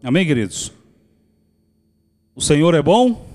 Amém, 0.00 0.24
queridos? 0.24 0.72
O 2.32 2.40
Senhor 2.40 2.72
é 2.72 2.80
bom, 2.80 3.26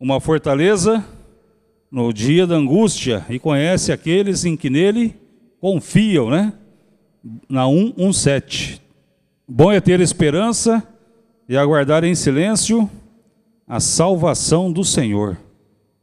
uma 0.00 0.20
fortaleza 0.20 1.04
no 1.88 2.12
dia 2.12 2.44
da 2.44 2.56
angústia 2.56 3.24
e 3.30 3.38
conhece 3.38 3.92
aqueles 3.92 4.44
em 4.44 4.56
que 4.56 4.68
nele 4.68 5.14
confiam, 5.60 6.28
né? 6.28 6.52
Na 7.48 7.66
117. 7.68 8.82
Bom 9.46 9.70
é 9.70 9.80
ter 9.80 10.00
esperança 10.00 10.82
e 11.48 11.56
aguardar 11.56 12.02
em 12.02 12.16
silêncio 12.16 12.90
a 13.64 13.78
salvação 13.78 14.72
do 14.72 14.82
Senhor, 14.82 15.36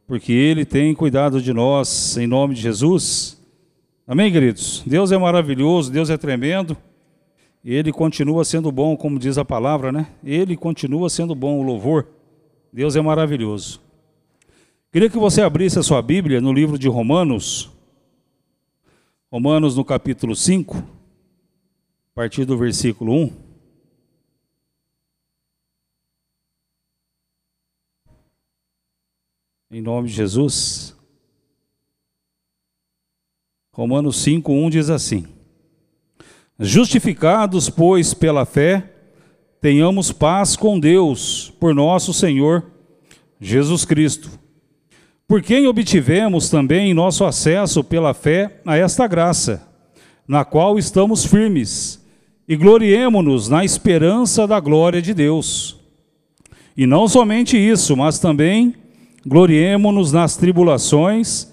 porque 0.06 0.32
ele 0.32 0.64
tem 0.64 0.94
cuidado 0.94 1.42
de 1.42 1.52
nós, 1.52 2.16
em 2.16 2.26
nome 2.26 2.54
de 2.54 2.62
Jesus. 2.62 3.38
Amém, 4.06 4.32
queridos? 4.32 4.82
Deus 4.86 5.12
é 5.12 5.18
maravilhoso, 5.18 5.92
Deus 5.92 6.08
é 6.08 6.16
tremendo. 6.16 6.74
Ele 7.64 7.92
continua 7.92 8.44
sendo 8.44 8.70
bom, 8.70 8.96
como 8.96 9.18
diz 9.18 9.36
a 9.36 9.44
palavra, 9.44 9.90
né? 9.90 10.14
Ele 10.24 10.56
continua 10.56 11.10
sendo 11.10 11.34
bom, 11.34 11.58
o 11.58 11.62
louvor. 11.62 12.06
Deus 12.72 12.96
é 12.96 13.00
maravilhoso. 13.00 13.80
Queria 14.92 15.10
que 15.10 15.18
você 15.18 15.42
abrisse 15.42 15.78
a 15.78 15.82
sua 15.82 16.00
Bíblia 16.00 16.40
no 16.40 16.52
livro 16.52 16.78
de 16.78 16.88
Romanos, 16.88 17.70
Romanos 19.30 19.76
no 19.76 19.84
capítulo 19.84 20.34
5, 20.34 20.78
a 20.78 20.82
partir 22.14 22.46
do 22.46 22.56
versículo 22.56 23.12
1. 23.12 23.48
Em 29.70 29.82
nome 29.82 30.08
de 30.08 30.14
Jesus. 30.14 30.96
Romanos 33.74 34.16
5, 34.22 34.50
1 34.50 34.70
diz 34.70 34.88
assim: 34.88 35.37
Justificados, 36.60 37.70
pois, 37.70 38.12
pela 38.12 38.44
fé, 38.44 38.82
tenhamos 39.60 40.10
paz 40.10 40.56
com 40.56 40.78
Deus, 40.78 41.52
por 41.60 41.72
nosso 41.72 42.12
Senhor 42.12 42.64
Jesus 43.40 43.84
Cristo, 43.84 44.28
por 45.28 45.40
quem 45.40 45.68
obtivemos 45.68 46.50
também 46.50 46.92
nosso 46.92 47.24
acesso 47.24 47.84
pela 47.84 48.12
fé 48.12 48.60
a 48.66 48.76
esta 48.76 49.06
graça, 49.06 49.68
na 50.26 50.44
qual 50.44 50.78
estamos 50.78 51.24
firmes, 51.24 52.04
e 52.48 52.56
gloriemo-nos 52.56 53.48
na 53.48 53.64
esperança 53.64 54.44
da 54.44 54.58
glória 54.58 55.00
de 55.00 55.14
Deus. 55.14 55.78
E 56.76 56.86
não 56.86 57.06
somente 57.06 57.56
isso, 57.56 57.96
mas 57.96 58.18
também 58.18 58.74
gloriemo-nos 59.24 60.12
nas 60.12 60.36
tribulações, 60.36 61.52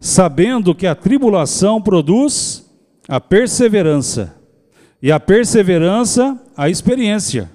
sabendo 0.00 0.74
que 0.74 0.86
a 0.86 0.94
tribulação 0.94 1.82
produz 1.82 2.64
a 3.06 3.20
perseverança 3.20 4.35
e 5.06 5.12
a 5.12 5.20
perseverança, 5.20 6.36
a 6.56 6.68
experiência. 6.68 7.48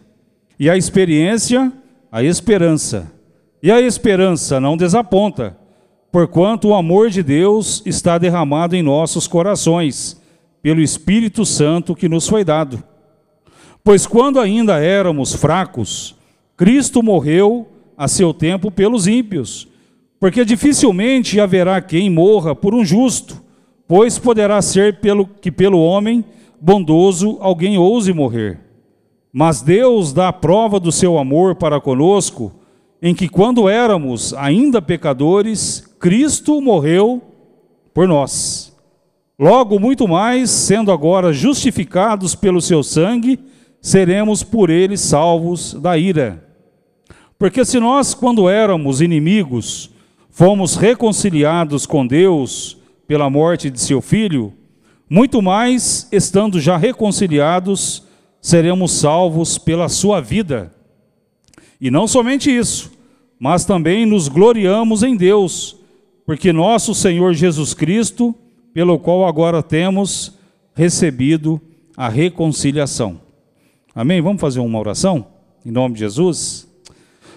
E 0.57 0.69
a 0.69 0.77
experiência, 0.77 1.69
a 2.09 2.23
esperança. 2.23 3.11
E 3.61 3.69
a 3.69 3.81
esperança 3.81 4.57
não 4.57 4.77
desaponta, 4.77 5.57
porquanto 6.13 6.69
o 6.69 6.73
amor 6.73 7.09
de 7.09 7.21
Deus 7.21 7.83
está 7.85 8.17
derramado 8.17 8.73
em 8.73 8.81
nossos 8.81 9.27
corações, 9.27 10.17
pelo 10.61 10.79
Espírito 10.79 11.45
Santo 11.45 11.93
que 11.93 12.07
nos 12.07 12.25
foi 12.25 12.45
dado. 12.45 12.81
Pois 13.83 14.07
quando 14.07 14.39
ainda 14.39 14.79
éramos 14.79 15.33
fracos, 15.33 16.15
Cristo 16.55 17.03
morreu 17.03 17.67
a 17.97 18.07
seu 18.07 18.33
tempo 18.33 18.71
pelos 18.71 19.07
ímpios, 19.07 19.67
porque 20.21 20.45
dificilmente 20.45 21.37
haverá 21.37 21.81
quem 21.81 22.09
morra 22.09 22.55
por 22.55 22.73
um 22.73 22.85
justo, 22.85 23.43
pois 23.85 24.17
poderá 24.17 24.61
ser 24.61 25.01
pelo 25.01 25.25
que 25.27 25.51
pelo 25.51 25.81
homem 25.81 26.23
bondoso 26.61 27.39
alguém 27.41 27.77
ouse 27.77 28.13
morrer. 28.13 28.59
Mas 29.33 29.63
Deus 29.63 30.13
dá 30.13 30.31
prova 30.31 30.79
do 30.79 30.91
seu 30.91 31.17
amor 31.17 31.55
para 31.55 31.81
conosco, 31.81 32.51
em 33.01 33.15
que 33.15 33.27
quando 33.27 33.67
éramos 33.67 34.31
ainda 34.35 34.79
pecadores, 34.81 35.83
Cristo 35.99 36.61
morreu 36.61 37.21
por 37.93 38.07
nós. 38.07 38.71
Logo, 39.39 39.79
muito 39.79 40.07
mais, 40.07 40.51
sendo 40.51 40.91
agora 40.91 41.33
justificados 41.33 42.35
pelo 42.35 42.61
seu 42.61 42.83
sangue, 42.83 43.39
seremos 43.81 44.43
por 44.43 44.69
ele 44.69 44.95
salvos 44.97 45.73
da 45.73 45.97
ira. 45.97 46.45
Porque 47.39 47.65
se 47.65 47.79
nós, 47.79 48.13
quando 48.13 48.47
éramos 48.47 49.01
inimigos, 49.01 49.89
fomos 50.29 50.75
reconciliados 50.75 51.87
com 51.87 52.05
Deus 52.05 52.77
pela 53.07 53.31
morte 53.31 53.71
de 53.71 53.81
seu 53.81 53.99
filho, 53.99 54.53
muito 55.13 55.41
mais, 55.41 56.07
estando 56.09 56.57
já 56.57 56.77
reconciliados, 56.77 58.03
seremos 58.39 58.93
salvos 58.93 59.57
pela 59.57 59.89
sua 59.89 60.21
vida. 60.21 60.71
E 61.81 61.91
não 61.91 62.07
somente 62.07 62.49
isso, 62.49 62.93
mas 63.37 63.65
também 63.65 64.05
nos 64.05 64.29
gloriamos 64.29 65.03
em 65.03 65.17
Deus, 65.17 65.75
porque 66.25 66.53
nosso 66.53 66.95
Senhor 66.95 67.33
Jesus 67.33 67.73
Cristo, 67.73 68.33
pelo 68.73 68.97
qual 68.97 69.27
agora 69.27 69.61
temos 69.61 70.37
recebido 70.73 71.59
a 71.97 72.07
reconciliação. 72.07 73.19
Amém? 73.93 74.21
Vamos 74.21 74.39
fazer 74.39 74.61
uma 74.61 74.79
oração? 74.79 75.27
Em 75.65 75.71
nome 75.71 75.95
de 75.95 75.99
Jesus. 75.99 76.69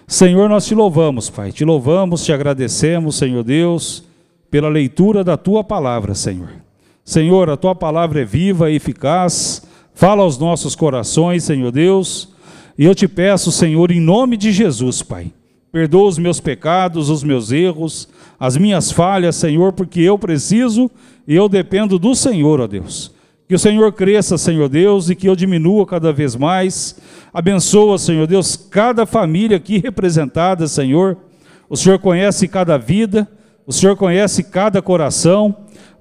Senhor, 0.06 0.48
nós 0.48 0.64
te 0.64 0.76
louvamos, 0.76 1.28
Pai. 1.28 1.50
Te 1.50 1.64
louvamos, 1.64 2.24
te 2.24 2.32
agradecemos, 2.32 3.16
Senhor 3.16 3.42
Deus, 3.42 4.04
pela 4.48 4.68
leitura 4.68 5.24
da 5.24 5.36
tua 5.36 5.64
palavra, 5.64 6.14
Senhor. 6.14 6.63
Senhor, 7.04 7.50
a 7.50 7.56
tua 7.56 7.74
palavra 7.74 8.22
é 8.22 8.24
viva 8.24 8.70
e 8.70 8.76
eficaz, 8.76 9.62
fala 9.92 10.22
aos 10.22 10.38
nossos 10.38 10.74
corações, 10.74 11.44
Senhor 11.44 11.70
Deus, 11.70 12.32
e 12.78 12.84
eu 12.86 12.94
te 12.94 13.06
peço, 13.06 13.52
Senhor, 13.52 13.90
em 13.90 14.00
nome 14.00 14.38
de 14.38 14.50
Jesus, 14.50 15.02
Pai, 15.02 15.30
perdoa 15.70 16.08
os 16.08 16.16
meus 16.16 16.40
pecados, 16.40 17.10
os 17.10 17.22
meus 17.22 17.52
erros, 17.52 18.08
as 18.40 18.56
minhas 18.56 18.90
falhas, 18.90 19.36
Senhor, 19.36 19.74
porque 19.74 20.00
eu 20.00 20.18
preciso 20.18 20.90
e 21.28 21.34
eu 21.34 21.46
dependo 21.46 21.98
do 21.98 22.14
Senhor, 22.14 22.58
ó 22.58 22.66
Deus. 22.66 23.12
Que 23.46 23.54
o 23.54 23.58
Senhor 23.58 23.92
cresça, 23.92 24.38
Senhor 24.38 24.70
Deus, 24.70 25.10
e 25.10 25.14
que 25.14 25.28
eu 25.28 25.36
diminua 25.36 25.84
cada 25.84 26.10
vez 26.10 26.34
mais. 26.34 26.98
Abençoa, 27.32 27.98
Senhor 27.98 28.26
Deus, 28.26 28.56
cada 28.56 29.04
família 29.04 29.58
aqui 29.58 29.78
representada, 29.78 30.66
Senhor. 30.66 31.18
O 31.68 31.76
Senhor 31.76 31.98
conhece 31.98 32.48
cada 32.48 32.78
vida, 32.78 33.28
o 33.66 33.72
Senhor 33.72 33.94
conhece 33.96 34.42
cada 34.42 34.80
coração. 34.80 35.54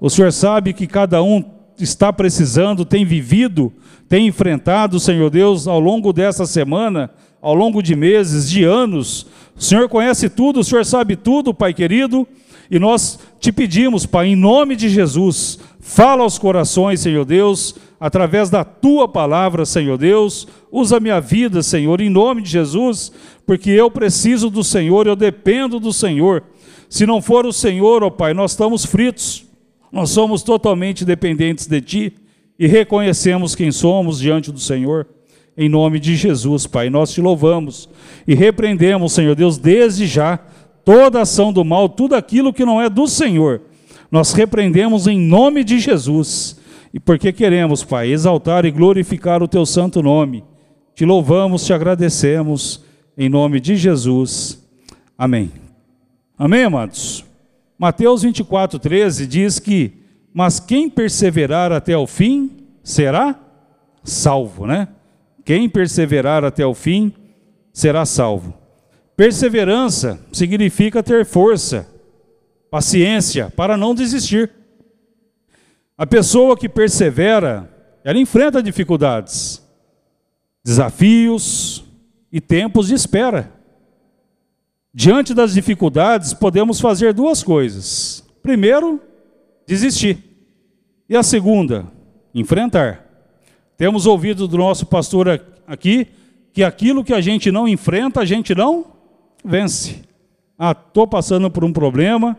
O 0.04 0.10
Senhor 0.10 0.30
sabe 0.34 0.74
que 0.74 0.86
cada 0.86 1.22
um 1.22 1.42
está 1.80 2.12
precisando, 2.12 2.84
tem 2.84 3.06
vivido, 3.06 3.72
tem 4.06 4.26
enfrentado, 4.26 5.00
Senhor 5.00 5.30
Deus, 5.30 5.66
ao 5.66 5.80
longo 5.80 6.12
dessa 6.12 6.44
semana, 6.44 7.10
ao 7.40 7.54
longo 7.54 7.82
de 7.82 7.96
meses, 7.96 8.50
de 8.50 8.64
anos. 8.64 9.26
O 9.56 9.62
Senhor 9.62 9.88
conhece 9.88 10.28
tudo, 10.28 10.60
o 10.60 10.62
Senhor 10.62 10.84
sabe 10.84 11.16
tudo, 11.16 11.54
Pai 11.54 11.72
querido, 11.72 12.28
e 12.70 12.78
nós 12.78 13.18
te 13.40 13.50
pedimos, 13.50 14.04
Pai, 14.04 14.26
em 14.26 14.36
nome 14.36 14.76
de 14.76 14.90
Jesus, 14.90 15.58
fala 15.80 16.22
aos 16.22 16.36
corações, 16.36 17.00
Senhor 17.00 17.24
Deus, 17.24 17.74
através 17.98 18.50
da 18.50 18.62
tua 18.62 19.08
palavra, 19.08 19.64
Senhor 19.64 19.96
Deus, 19.96 20.46
usa 20.70 21.00
minha 21.00 21.18
vida, 21.18 21.62
Senhor, 21.62 22.02
em 22.02 22.10
nome 22.10 22.42
de 22.42 22.50
Jesus, 22.50 23.10
porque 23.46 23.70
eu 23.70 23.90
preciso 23.90 24.50
do 24.50 24.62
Senhor, 24.62 25.06
eu 25.06 25.16
dependo 25.16 25.80
do 25.80 25.94
Senhor. 25.94 26.42
Se 26.90 27.06
não 27.06 27.22
for 27.22 27.46
o 27.46 27.54
Senhor, 27.54 28.02
ó 28.02 28.10
Pai, 28.10 28.34
nós 28.34 28.50
estamos 28.50 28.84
fritos. 28.84 29.53
Nós 29.94 30.10
somos 30.10 30.42
totalmente 30.42 31.04
dependentes 31.04 31.68
de 31.68 31.80
Ti 31.80 32.12
e 32.58 32.66
reconhecemos 32.66 33.54
quem 33.54 33.70
somos 33.70 34.18
diante 34.18 34.50
do 34.50 34.58
Senhor. 34.58 35.06
Em 35.56 35.68
nome 35.68 36.00
de 36.00 36.16
Jesus, 36.16 36.66
Pai, 36.66 36.90
nós 36.90 37.12
te 37.12 37.20
louvamos 37.20 37.88
e 38.26 38.34
repreendemos, 38.34 39.12
Senhor 39.12 39.36
Deus, 39.36 39.56
desde 39.56 40.04
já 40.04 40.36
toda 40.84 41.20
ação 41.20 41.52
do 41.52 41.64
mal, 41.64 41.88
tudo 41.88 42.16
aquilo 42.16 42.52
que 42.52 42.64
não 42.64 42.82
é 42.82 42.90
do 42.90 43.06
Senhor. 43.06 43.62
Nós 44.10 44.32
repreendemos 44.32 45.06
em 45.06 45.20
nome 45.20 45.62
de 45.62 45.78
Jesus. 45.78 46.58
E 46.92 46.98
porque 46.98 47.32
queremos, 47.32 47.84
Pai, 47.84 48.10
exaltar 48.10 48.64
e 48.64 48.72
glorificar 48.72 49.44
o 49.44 49.48
teu 49.48 49.64
santo 49.64 50.02
nome. 50.02 50.42
Te 50.92 51.04
louvamos, 51.04 51.64
te 51.64 51.72
agradecemos 51.72 52.82
em 53.16 53.28
nome 53.28 53.60
de 53.60 53.76
Jesus. 53.76 54.60
Amém. 55.16 55.52
Amém, 56.36 56.64
amados. 56.64 57.24
Mateus 57.78 58.22
24, 58.22 58.78
13 58.78 59.26
diz 59.26 59.58
que, 59.58 59.92
mas 60.32 60.60
quem 60.60 60.88
perseverar 60.88 61.72
até 61.72 61.96
o 61.96 62.06
fim 62.06 62.50
será 62.82 63.38
salvo, 64.02 64.66
né? 64.66 64.88
Quem 65.44 65.68
perseverar 65.68 66.44
até 66.44 66.64
o 66.64 66.74
fim 66.74 67.12
será 67.72 68.06
salvo. 68.06 68.54
Perseverança 69.16 70.20
significa 70.32 71.02
ter 71.02 71.24
força, 71.24 71.88
paciência 72.70 73.52
para 73.54 73.76
não 73.76 73.94
desistir. 73.94 74.50
A 75.96 76.06
pessoa 76.06 76.56
que 76.56 76.68
persevera, 76.68 77.70
ela 78.02 78.18
enfrenta 78.18 78.62
dificuldades, 78.62 79.62
desafios 80.64 81.84
e 82.32 82.40
tempos 82.40 82.88
de 82.88 82.94
espera. 82.94 83.52
Diante 84.96 85.34
das 85.34 85.52
dificuldades, 85.52 86.32
podemos 86.32 86.80
fazer 86.80 87.12
duas 87.12 87.42
coisas. 87.42 88.24
Primeiro, 88.40 89.00
desistir. 89.66 90.18
E 91.08 91.16
a 91.16 91.22
segunda, 91.24 91.86
enfrentar. 92.32 93.04
Temos 93.76 94.06
ouvido 94.06 94.46
do 94.46 94.56
nosso 94.56 94.86
pastor 94.86 95.42
aqui 95.66 96.06
que 96.52 96.62
aquilo 96.62 97.02
que 97.02 97.12
a 97.12 97.20
gente 97.20 97.50
não 97.50 97.66
enfrenta, 97.66 98.20
a 98.20 98.24
gente 98.24 98.54
não 98.54 98.86
vence. 99.44 100.02
Ah, 100.56 100.70
estou 100.70 101.08
passando 101.08 101.50
por 101.50 101.64
um 101.64 101.72
problema, 101.72 102.36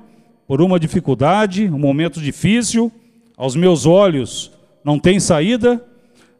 por 0.47 0.61
uma 0.61 0.79
dificuldade, 0.79 1.69
um 1.69 1.77
momento 1.77 2.21
difícil, 2.21 2.89
aos 3.35 3.57
meus 3.57 3.85
olhos 3.85 4.49
não 4.81 4.97
tem 4.97 5.19
saída, 5.19 5.83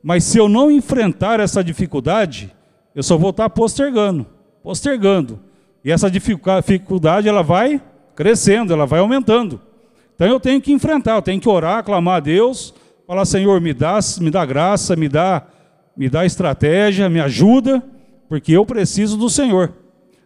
mas 0.01 0.23
se 0.23 0.38
eu 0.38 0.47
não 0.47 0.71
enfrentar 0.71 1.41
essa 1.41 1.62
dificuldade, 1.62 2.50
eu 2.95 3.03
só 3.03 3.17
vou 3.17 3.31
estar 3.31 3.50
postergando, 3.50 4.25
postergando. 4.63 5.41
E 5.86 5.92
essa 5.92 6.10
dificuldade 6.10 7.30
ela 7.30 7.44
vai 7.44 7.80
crescendo, 8.16 8.74
ela 8.74 8.88
vai 8.88 9.00
aumentando. 9.00 9.62
Então 10.16 10.26
eu 10.26 10.40
tenho 10.40 10.60
que 10.60 10.74
enfrentar, 10.74 11.16
eu 11.16 11.22
tenho 11.22 11.40
que 11.40 11.48
orar, 11.48 11.84
clamar 11.84 12.18
a 12.18 12.20
Deus, 12.20 12.74
falar, 13.06 13.24
Senhor, 13.24 13.62
me 13.62 13.72
dá, 13.72 14.00
me 14.20 14.32
dá 14.32 14.44
graça, 14.44 14.96
me 14.96 15.08
dá, 15.08 15.46
me 15.96 16.10
dá 16.10 16.26
estratégia, 16.26 17.08
me 17.08 17.20
ajuda, 17.20 17.84
porque 18.28 18.54
eu 18.54 18.66
preciso 18.66 19.16
do 19.16 19.30
Senhor. 19.30 19.74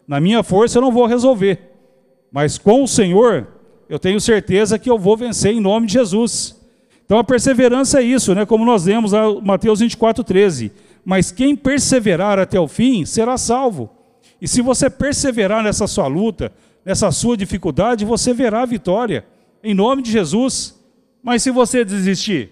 Na 0.08 0.22
minha 0.22 0.44
força 0.44 0.78
eu 0.78 0.82
não 0.82 0.94
vou 0.94 1.06
resolver, 1.06 1.60
mas 2.32 2.58
com 2.58 2.82
o 2.84 2.88
Senhor 2.88 3.46
eu 3.90 4.00
tenho 4.00 4.22
certeza 4.22 4.80
que 4.80 4.90
eu 4.90 4.98
vou 4.98 5.18
vencer 5.18 5.52
em 5.52 5.60
nome 5.60 5.88
de 5.88 5.94
Jesus. 5.94 6.56
Então 7.04 7.18
a 7.20 7.24
perseverança 7.24 8.00
é 8.00 8.04
isso, 8.04 8.34
né? 8.34 8.46
como 8.46 8.64
nós 8.64 8.86
lemos 8.86 9.12
lá 9.12 9.24
Mateus 9.42 9.82
24, 9.82 10.24
13. 10.24 10.72
Mas 11.04 11.32
quem 11.32 11.54
perseverar 11.54 12.40
até 12.40 12.58
o 12.58 12.68
fim 12.68 13.04
será 13.04 13.36
salvo. 13.38 13.99
E 14.42 14.48
se 14.48 14.62
você 14.62 14.90
perseverar 14.90 15.64
nessa 15.64 15.88
sua 15.88 16.08
luta, 16.08 16.52
nessa 16.86 17.12
sua 17.12 17.36
dificuldade, 17.36 18.06
você 18.06 18.34
verá 18.34 18.62
a 18.62 18.66
vitória, 18.66 19.26
em 19.64 19.74
nome 19.74 20.02
de 20.02 20.12
Jesus. 20.12 20.80
Mas 21.22 21.44
se 21.44 21.52
você 21.52 21.84
desistir, 21.84 22.52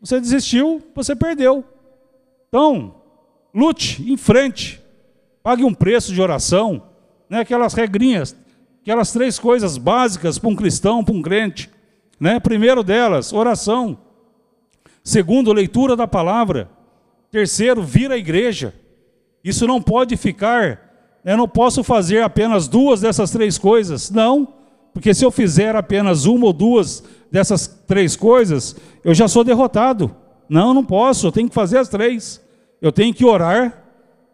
você 0.00 0.20
desistiu, 0.20 0.82
você 0.94 1.14
perdeu. 1.14 1.64
Então, 2.48 2.96
lute, 3.54 4.02
em 4.10 4.16
frente, 4.16 4.82
pague 5.42 5.62
um 5.62 5.74
preço 5.74 6.12
de 6.12 6.20
oração, 6.20 6.82
né? 7.28 7.40
aquelas 7.40 7.74
regrinhas, 7.74 8.36
aquelas 8.82 9.12
três 9.12 9.38
coisas 9.38 9.78
básicas 9.78 10.38
para 10.38 10.50
um 10.50 10.56
cristão, 10.56 11.04
para 11.04 11.14
um 11.14 11.22
crente. 11.22 11.70
Né? 12.18 12.40
Primeiro 12.40 12.82
delas, 12.82 13.32
oração. 13.32 13.98
Segundo, 15.04 15.52
leitura 15.52 15.94
da 15.94 16.06
palavra. 16.06 16.68
Terceiro, 17.30 17.82
vir 17.82 18.10
à 18.10 18.16
igreja. 18.16 18.74
Isso 19.42 19.66
não 19.66 19.80
pode 19.80 20.16
ficar, 20.16 20.89
eu 21.24 21.36
não 21.36 21.48
posso 21.48 21.82
fazer 21.82 22.22
apenas 22.22 22.68
duas 22.68 23.00
dessas 23.00 23.30
três 23.30 23.58
coisas. 23.58 24.10
Não, 24.10 24.48
porque 24.92 25.12
se 25.14 25.24
eu 25.24 25.30
fizer 25.30 25.76
apenas 25.76 26.26
uma 26.26 26.46
ou 26.46 26.52
duas 26.52 27.02
dessas 27.30 27.66
três 27.86 28.16
coisas, 28.16 28.76
eu 29.04 29.14
já 29.14 29.28
sou 29.28 29.44
derrotado. 29.44 30.14
Não, 30.48 30.74
não 30.74 30.84
posso, 30.84 31.26
eu 31.26 31.32
tenho 31.32 31.48
que 31.48 31.54
fazer 31.54 31.78
as 31.78 31.88
três. 31.88 32.40
Eu 32.80 32.90
tenho 32.90 33.14
que 33.14 33.24
orar. 33.24 33.84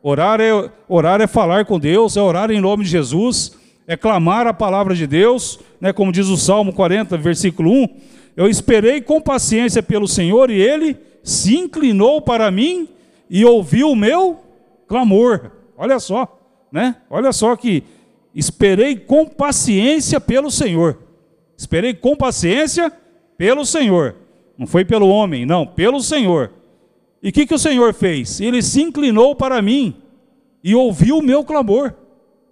Orar 0.02 0.40
é, 0.40 0.70
orar 0.88 1.20
é 1.20 1.26
falar 1.26 1.64
com 1.64 1.78
Deus, 1.78 2.16
é 2.16 2.22
orar 2.22 2.50
em 2.50 2.60
nome 2.60 2.84
de 2.84 2.90
Jesus 2.90 3.56
é 3.86 3.96
clamar 3.96 4.46
a 4.46 4.52
palavra 4.52 4.94
de 4.94 5.06
Deus, 5.06 5.60
né, 5.80 5.92
como 5.92 6.10
diz 6.10 6.26
o 6.26 6.36
Salmo 6.36 6.72
40, 6.72 7.16
versículo 7.16 7.70
1. 7.70 7.88
Eu 8.36 8.48
esperei 8.48 9.00
com 9.00 9.20
paciência 9.20 9.82
pelo 9.82 10.08
Senhor 10.08 10.50
e 10.50 10.60
ele 10.60 10.96
se 11.22 11.56
inclinou 11.56 12.20
para 12.20 12.50
mim 12.50 12.88
e 13.30 13.44
ouviu 13.44 13.90
o 13.90 13.96
meu 13.96 14.40
clamor. 14.88 15.52
Olha 15.76 15.98
só, 15.98 16.35
né? 16.76 16.96
Olha 17.08 17.32
só 17.32 17.56
que 17.56 17.82
esperei 18.34 18.96
com 18.96 19.24
paciência 19.24 20.20
pelo 20.20 20.50
Senhor. 20.50 20.98
Esperei 21.56 21.94
com 21.94 22.14
paciência 22.14 22.92
pelo 23.38 23.64
Senhor. 23.64 24.14
Não 24.58 24.66
foi 24.66 24.84
pelo 24.84 25.08
homem, 25.08 25.46
não, 25.46 25.66
pelo 25.66 26.02
Senhor. 26.02 26.52
E 27.22 27.30
o 27.30 27.32
que, 27.32 27.46
que 27.46 27.54
o 27.54 27.58
Senhor 27.58 27.94
fez? 27.94 28.42
Ele 28.42 28.60
se 28.60 28.82
inclinou 28.82 29.34
para 29.34 29.62
mim 29.62 29.96
e 30.62 30.74
ouviu 30.74 31.16
o 31.16 31.22
meu 31.22 31.42
clamor. 31.42 31.94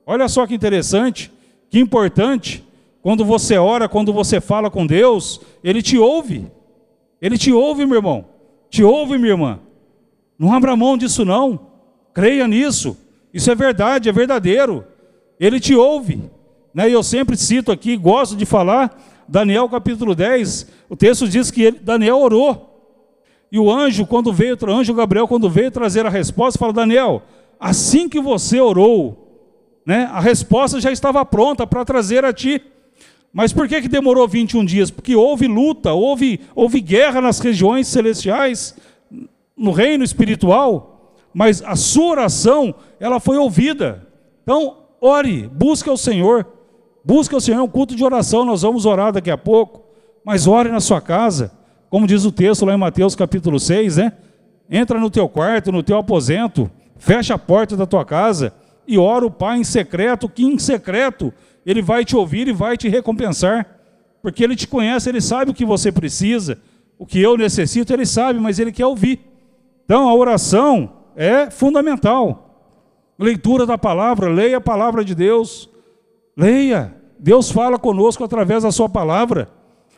Olha 0.07 0.27
só 0.27 0.47
que 0.47 0.55
interessante, 0.55 1.31
que 1.69 1.79
importante. 1.79 2.65
Quando 3.03 3.23
você 3.27 3.59
ora, 3.59 3.91
quando 3.91 4.11
você 4.11 4.41
fala 4.41 4.71
com 4.71 4.87
Deus, 4.87 5.39
Ele 5.63 5.83
te 5.83 5.99
ouve. 5.99 6.47
Ele 7.21 7.37
te 7.37 7.53
ouve, 7.53 7.85
meu 7.85 7.97
irmão. 7.97 8.25
Te 8.71 8.83
ouve, 8.83 9.19
minha 9.19 9.33
irmã. 9.33 9.61
Não 10.39 10.51
abra 10.51 10.75
mão 10.75 10.97
disso, 10.97 11.27
não. 11.27 11.61
Creia 12.15 12.49
nisso. 12.49 12.97
Isso 13.35 13.51
é 13.51 13.55
verdade, 13.57 14.09
é 14.09 14.13
verdadeiro. 14.13 14.85
Ele 15.41 15.59
te 15.59 15.75
ouve. 15.75 16.23
Né? 16.73 16.89
E 16.89 16.93
eu 16.93 17.03
sempre 17.03 17.37
cito 17.37 17.73
aqui, 17.73 17.97
gosto 17.97 18.37
de 18.37 18.47
falar, 18.47 18.97
Daniel 19.27 19.69
capítulo 19.69 20.15
10, 20.15 20.69
o 20.89 20.95
texto 20.95 21.29
diz 21.29 21.51
que 21.51 21.63
ele, 21.63 21.81
Daniel 21.81 22.19
orou. 22.19 22.71
E 23.51 23.59
o 23.59 23.71
anjo, 23.71 24.07
quando 24.07 24.33
veio, 24.33 24.57
o 24.61 24.71
anjo 24.71 24.95
Gabriel, 24.95 25.27
quando 25.27 25.51
veio 25.51 25.71
trazer 25.71 26.07
a 26.07 26.09
resposta, 26.09 26.59
fala: 26.59 26.73
Daniel, 26.73 27.23
assim 27.59 28.09
que 28.09 28.21
você 28.21 28.61
orou, 28.61 29.81
né? 29.85 30.09
A 30.13 30.21
resposta 30.21 30.81
já 30.81 30.93
estava 30.93 31.25
pronta 31.25 31.67
para 31.67 31.85
trazer 31.85 32.25
a 32.25 32.33
ti. 32.33 32.63
Mas 33.33 33.53
por 33.53 33.67
que, 33.67 33.83
que 33.83 33.89
demorou 33.89 34.29
21 34.29 34.65
dias? 34.65 34.91
Porque 34.93 35.17
houve 35.17 35.49
luta, 35.49 35.93
houve, 35.93 36.41
houve 36.55 36.81
guerra 36.81 37.21
nas 37.21 37.41
regiões 37.41 37.89
celestiais, 37.89 38.77
no 39.57 39.73
reino 39.73 40.05
espiritual, 40.05 40.94
mas 41.35 41.63
a 41.63 41.75
sua 41.75 42.13
oração, 42.13 42.75
ela 43.01 43.19
foi 43.19 43.37
ouvida. 43.37 44.07
Então, 44.45 44.77
ore, 45.01 45.49
busque 45.49 45.91
o 45.91 45.97
Senhor, 45.97 46.47
busque 47.05 47.35
o 47.35 47.41
Senhor, 47.41 47.59
é 47.59 47.63
um 47.63 47.69
culto 47.69 47.97
de 47.97 48.05
oração, 48.05 48.45
nós 48.45 48.63
vamos 48.63 48.87
orar 48.87 49.13
daqui 49.13 49.31
a 49.31 49.37
pouco, 49.37 49.83
mas 50.25 50.47
ore 50.47 50.71
na 50.71 50.81
sua 50.81 51.01
casa, 51.01 51.53
como 51.91 52.07
diz 52.07 52.25
o 52.25 52.33
texto 52.33 52.65
lá 52.65 52.75
em 52.75 52.79
Mateus 52.79 53.15
capítulo 53.15 53.59
6, 53.59 53.97
né? 53.97 54.13
Entra 54.71 54.99
no 54.99 55.11
teu 55.11 55.29
quarto, 55.29 55.73
no 55.73 55.83
teu 55.83 55.99
aposento, 55.99 56.71
fecha 56.97 57.35
a 57.35 57.39
porta 57.39 57.77
da 57.77 57.85
tua 57.85 58.05
casa, 58.05 58.55
e 58.87 58.97
ora 58.97 59.27
o 59.27 59.31
Pai 59.31 59.59
em 59.59 59.65
secreto, 59.65 60.29
que 60.29 60.45
em 60.45 60.59
secreto 60.59 61.33
Ele 61.67 61.83
vai 61.83 62.05
te 62.05 62.17
ouvir 62.17 62.49
e 62.49 62.53
vai 62.53 62.77
te 62.77 62.89
recompensar, 62.89 63.67
porque 64.23 64.45
Ele 64.45 64.57
te 64.57 64.69
conhece, 64.69 65.09
Ele 65.09 65.21
sabe 65.21 65.51
o 65.51 65.55
que 65.55 65.65
você 65.65 65.91
precisa, 65.91 66.59
o 66.99 67.05
que 67.05 67.21
eu 67.21 67.37
necessito, 67.37 67.93
Ele 67.93 68.07
sabe, 68.07 68.39
mas 68.39 68.59
Ele 68.59 68.73
quer 68.73 68.87
ouvir. 68.87 69.21
Então 69.85 70.09
a 70.09 70.15
oração 70.15 71.04
é 71.17 71.51
fundamental. 71.51 72.41
Leitura 73.19 73.65
da 73.65 73.79
palavra, 73.79 74.29
leia 74.29 74.57
a 74.57 74.61
palavra 74.61 75.05
de 75.05 75.15
Deus, 75.15 75.71
leia. 76.37 76.95
Deus 77.19 77.51
fala 77.51 77.79
conosco 77.79 78.25
através 78.25 78.65
da 78.65 78.73
Sua 78.73 78.89
palavra, 78.89 79.49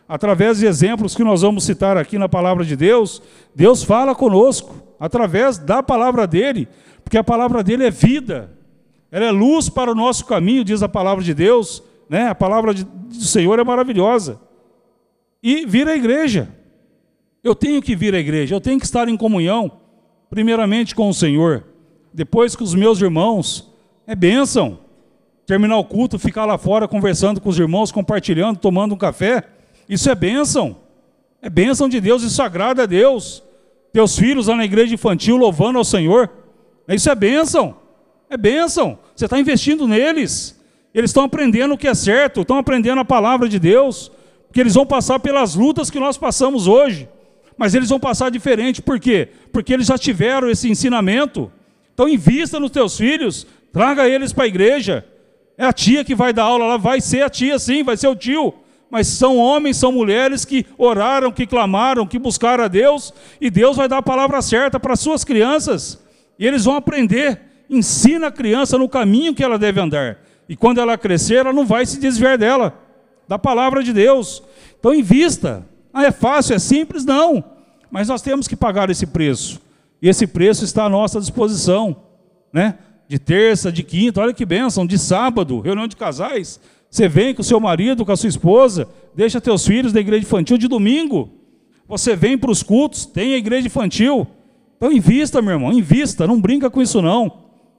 através 0.09 0.59
de 0.59 0.67
exemplos 0.67 1.15
que 1.15 1.25
nós 1.25 1.43
vamos 1.43 1.65
citar 1.65 1.97
aqui 1.97 2.19
na 2.19 2.29
palavra 2.29 2.65
de 2.65 2.77
Deus. 2.77 3.23
Deus 3.55 3.83
fala 3.83 4.15
conosco 4.15 4.75
através 5.01 5.59
da 5.59 5.83
palavra 5.83 6.27
dele, 6.27 6.69
porque 7.03 7.19
a 7.19 7.25
palavra 7.25 7.63
dele 7.63 7.87
é 7.87 7.91
vida, 7.91 8.53
ela 9.11 9.25
é 9.25 9.31
luz 9.31 9.69
para 9.69 9.91
o 9.91 9.95
nosso 9.95 10.27
caminho, 10.27 10.65
diz 10.65 10.83
a 10.83 10.89
palavra 10.89 11.25
de 11.25 11.33
Deus, 11.33 11.83
né? 12.09 12.29
A 12.29 12.35
palavra 12.35 12.75
do 12.75 13.15
Senhor 13.15 13.59
é 13.59 13.65
maravilhosa. 13.65 14.41
E 15.43 15.65
vir 15.65 15.89
à 15.89 15.97
igreja. 15.97 16.49
Eu 17.43 17.55
tenho 17.55 17.81
que 17.81 17.95
vir 17.95 18.15
à 18.15 18.19
igreja, 18.19 18.55
eu 18.55 18.61
tenho 18.61 18.79
que 18.79 18.85
estar 18.85 19.09
em 19.09 19.17
comunhão, 19.17 19.71
primeiramente 20.31 20.95
com 20.95 21.09
o 21.09 21.15
Senhor, 21.15 21.65
depois 22.13 22.57
com 22.57 22.65
os 22.65 22.75
meus 22.75 23.01
irmãos. 23.01 23.71
É 24.07 24.15
bênção. 24.15 24.79
Terminar 25.47 25.77
o 25.79 25.85
culto, 25.85 26.19
ficar 26.19 26.45
lá 26.45 26.59
fora 26.59 26.89
conversando 26.89 27.41
com 27.41 27.49
os 27.49 27.59
irmãos, 27.59 27.93
compartilhando, 27.93 28.59
tomando 28.59 28.95
um 28.95 28.99
café. 28.99 29.45
Isso 29.89 30.11
é 30.11 30.15
bênção. 30.15 30.77
É 31.41 31.49
bênção 31.49 31.89
de 31.89 32.01
Deus, 32.01 32.23
isso 32.23 32.43
agrada 32.43 32.83
a 32.83 32.87
Deus. 32.87 33.43
Teus 33.93 34.19
filhos 34.19 34.49
lá 34.49 34.57
na 34.57 34.65
igreja 34.65 34.95
infantil 34.95 35.37
louvando 35.37 35.79
ao 35.79 35.85
Senhor. 35.85 36.31
Isso 36.89 37.09
é 37.09 37.15
bênção. 37.15 37.77
É 38.29 38.37
bênção. 38.37 38.99
Você 39.15 39.27
está 39.27 39.39
investindo 39.39 39.87
neles. 39.87 40.61
Eles 40.93 41.11
estão 41.11 41.25
aprendendo 41.25 41.75
o 41.75 41.79
que 41.79 41.87
é 41.87 41.95
certo, 41.95 42.41
estão 42.41 42.59
aprendendo 42.59 43.01
a 43.01 43.05
palavra 43.05 43.49
de 43.49 43.59
Deus, 43.59 44.11
porque 44.47 44.61
eles 44.61 44.75
vão 44.75 44.87
passar 44.87 45.21
pelas 45.21 45.55
lutas 45.55 45.91
que 45.91 46.01
nós 46.01 46.17
passamos 46.17 46.67
hoje. 46.67 47.09
Mas 47.57 47.75
eles 47.75 47.89
vão 47.89 47.99
passar 47.99 48.31
diferente, 48.31 48.83
por 48.83 49.01
quê? 49.01 49.29
Porque 49.53 49.73
eles 49.73 49.87
já 49.87 49.97
tiveram 49.97 50.51
esse 50.51 50.69
ensinamento. 50.69 51.51
Então 51.95 52.09
invista 52.09 52.61
nos 52.61 52.71
teus 52.71 52.97
filhos, 52.97 53.47
traga 53.73 54.09
eles 54.09 54.33
para 54.33 54.45
a 54.45 54.49
igreja. 54.49 55.05
É 55.57 55.65
a 55.65 55.73
tia 55.73 56.05
que 56.05 56.15
vai 56.15 56.33
dar 56.33 56.45
aula 56.45 56.67
lá, 56.67 56.77
vai 56.77 57.01
ser 57.01 57.23
a 57.23 57.31
tia 57.31 57.59
sim, 57.59 57.83
vai 57.83 57.97
ser 57.97 58.09
o 58.09 58.17
tio. 58.17 58.53
Mas 58.91 59.07
são 59.09 59.39
homens, 59.39 59.79
são 59.79 59.91
mulheres 59.91 60.45
que 60.45 60.67
oraram, 60.77 61.33
que 61.33 61.47
clamaram, 61.47 62.07
que 62.07 62.19
buscaram 62.19 62.65
a 62.65 62.69
Deus, 62.69 63.13
e 63.41 63.51
Deus 63.51 63.77
vai 63.77 63.89
dar 63.89 63.99
a 63.99 64.03
palavra 64.03 64.41
certa 64.43 64.79
para 64.79 64.93
as 64.93 65.01
suas 65.01 65.25
crianças. 65.25 65.99
E 66.39 66.47
eles 66.47 66.65
vão 66.65 66.77
aprender 66.77 67.41
ensina 67.69 68.29
a 68.29 68.33
criança 68.33 68.79
no 68.79 68.89
caminho 68.89 69.35
que 69.35 69.43
ela 69.43 69.59
deve 69.59 69.81
andar. 69.81 70.19
E 70.49 70.57
quando 70.57 70.81
ela 70.81 70.97
crescer, 70.97 71.37
ela 71.37 71.53
não 71.53 71.67
vai 71.67 71.85
se 71.85 71.99
desviar 71.99 72.39
dela, 72.39 72.79
da 73.27 73.39
palavra 73.39 73.83
de 73.83 73.93
Deus. 73.93 74.43
Então 74.79 74.95
invista. 74.95 75.67
Ah, 75.99 76.05
é 76.05 76.13
fácil, 76.13 76.55
é 76.55 76.59
simples? 76.59 77.07
Não. 77.07 77.43
Mas 77.91 78.09
nós 78.09 78.21
temos 78.21 78.47
que 78.47 78.55
pagar 78.55 78.91
esse 78.91 79.07
preço. 79.07 79.63
E 80.03 80.11
esse 80.11 80.27
preço 80.27 80.63
está 80.63 80.85
à 80.85 80.91
nossa 80.91 81.19
disposição. 81.19 81.97
Né? 82.53 82.75
De 83.09 83.19
terça, 83.19 83.73
de 83.73 83.83
quinta, 83.83 84.21
olha 84.21 84.35
que 84.35 84.45
bênção, 84.45 84.87
de 84.87 84.99
sábado, 84.99 85.59
reunião 85.61 85.87
de 85.87 85.97
casais. 85.97 86.61
Você 86.91 87.09
vem 87.09 87.35
com 87.35 87.41
o 87.41 87.45
seu 87.45 87.59
marido, 87.59 88.05
com 88.05 88.13
a 88.13 88.17
sua 88.17 88.29
esposa, 88.29 88.87
deixa 89.15 89.41
teus 89.41 89.67
filhos 89.67 89.91
da 89.91 89.99
igreja 89.99 90.23
infantil 90.23 90.59
de 90.59 90.69
domingo. 90.69 91.31
Você 91.89 92.15
vem 92.15 92.37
para 92.37 92.51
os 92.51 92.63
cultos, 92.63 93.07
tem 93.07 93.33
a 93.33 93.39
igreja 93.39 93.67
infantil. 93.67 94.27
Então 94.77 94.93
invista, 94.93 95.41
meu 95.41 95.53
irmão, 95.53 95.73
invista, 95.73 96.27
não 96.27 96.39
brinca 96.39 96.69
com 96.69 96.83
isso 96.83 97.01
não. 97.01 97.39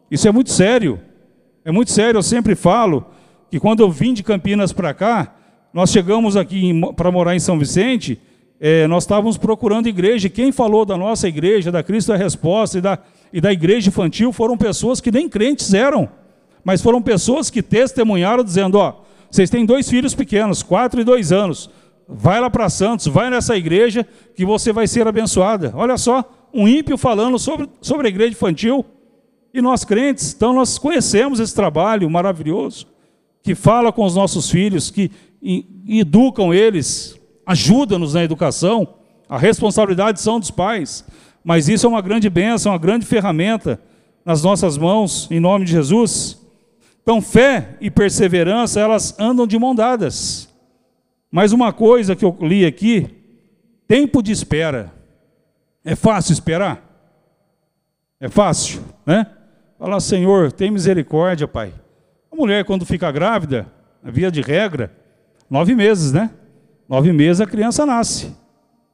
Isso 0.09 0.27
é 0.27 0.31
muito 0.31 0.49
sério. 0.49 0.99
É 1.63 1.71
muito 1.71 1.91
sério, 1.91 2.17
eu 2.17 2.23
sempre 2.23 2.55
falo 2.55 3.05
que 3.51 3.59
quando 3.59 3.81
eu 3.81 3.91
vim 3.91 4.11
de 4.11 4.23
Campinas 4.23 4.73
para 4.73 4.91
cá, 4.91 5.36
nós 5.77 5.91
chegamos 5.91 6.35
aqui 6.35 6.73
para 6.95 7.11
morar 7.11 7.35
em 7.35 7.39
São 7.39 7.59
Vicente, 7.59 8.19
é, 8.59 8.87
nós 8.87 9.03
estávamos 9.03 9.37
procurando 9.37 9.85
igreja, 9.85 10.25
e 10.25 10.29
quem 10.31 10.51
falou 10.51 10.83
da 10.83 10.97
nossa 10.97 11.27
igreja, 11.27 11.71
da 11.71 11.83
Cristo 11.83 12.11
é 12.11 12.17
Resposta 12.17 12.79
e 12.79 12.81
da, 12.81 12.97
e 13.31 13.39
da 13.39 13.53
igreja 13.53 13.89
infantil, 13.89 14.33
foram 14.33 14.57
pessoas 14.57 14.99
que 14.99 15.11
nem 15.11 15.29
crentes 15.29 15.75
eram, 15.75 16.09
mas 16.63 16.81
foram 16.81 16.99
pessoas 16.99 17.51
que 17.51 17.61
testemunharam 17.61 18.43
dizendo, 18.43 18.79
ó, 18.79 19.03
vocês 19.29 19.51
têm 19.51 19.67
dois 19.67 19.87
filhos 19.87 20.15
pequenos, 20.15 20.63
quatro 20.63 20.99
e 20.99 21.03
dois 21.03 21.31
anos, 21.31 21.69
vai 22.09 22.41
lá 22.41 22.49
para 22.49 22.69
Santos, 22.69 23.05
vai 23.05 23.29
nessa 23.29 23.55
igreja 23.55 24.03
que 24.35 24.43
você 24.43 24.73
vai 24.73 24.87
ser 24.87 25.07
abençoada. 25.07 25.71
Olha 25.75 25.95
só, 25.95 26.27
um 26.51 26.67
ímpio 26.67 26.97
falando 26.97 27.37
sobre, 27.37 27.69
sobre 27.81 28.07
a 28.07 28.09
igreja 28.09 28.31
infantil, 28.31 28.83
e 29.53 29.61
nós 29.61 29.85
crentes, 29.85 30.33
então 30.35 30.53
nós 30.53 30.79
conhecemos 30.79 31.39
esse 31.39 31.53
trabalho 31.53 32.09
maravilhoso, 32.09 32.87
que 33.43 33.53
fala 33.55 33.93
com 33.93 34.03
os 34.03 34.15
nossos 34.15 34.49
filhos, 34.49 34.91
que 34.91 35.09
educam 35.87 36.53
eles, 36.53 37.19
ajuda-nos 37.45 38.13
na 38.13 38.23
educação, 38.23 38.95
a 39.29 39.37
responsabilidade 39.37 40.21
são 40.21 40.39
dos 40.39 40.51
pais, 40.51 41.05
mas 41.43 41.67
isso 41.69 41.85
é 41.85 41.89
uma 41.89 42.01
grande 42.01 42.29
bênção, 42.29 42.71
uma 42.71 42.77
grande 42.77 43.05
ferramenta 43.05 43.79
nas 44.25 44.43
nossas 44.43 44.77
mãos, 44.77 45.29
em 45.31 45.39
nome 45.39 45.65
de 45.65 45.71
Jesus. 45.71 46.41
Então, 47.01 47.21
fé 47.21 47.77
e 47.79 47.89
perseverança, 47.89 48.79
elas 48.79 49.17
andam 49.17 49.47
de 49.47 49.57
mão 49.57 49.73
dadas. 49.73 50.49
Mas 51.31 51.53
uma 51.53 51.71
coisa 51.71 52.15
que 52.15 52.25
eu 52.25 52.37
li 52.41 52.65
aqui, 52.65 53.07
tempo 53.87 54.21
de 54.21 54.31
espera. 54.31 54.93
É 55.83 55.95
fácil 55.95 56.33
esperar? 56.33 56.83
É 58.19 58.27
fácil, 58.27 58.81
né? 59.05 59.27
Falar, 59.79 59.99
Senhor, 59.99 60.51
tem 60.51 60.71
misericórdia, 60.71 61.47
Pai. 61.47 61.71
A 62.29 62.35
mulher, 62.35 62.65
quando 62.65 62.85
fica 62.85 63.09
grávida, 63.11 63.67
via 64.03 64.29
de 64.29 64.41
regra, 64.41 64.91
nove 65.49 65.75
meses, 65.75 66.11
né? 66.11 66.29
Nove 66.87 67.11
meses 67.11 67.41
a 67.41 67.45
criança 67.45 67.85
nasce. 67.85 68.35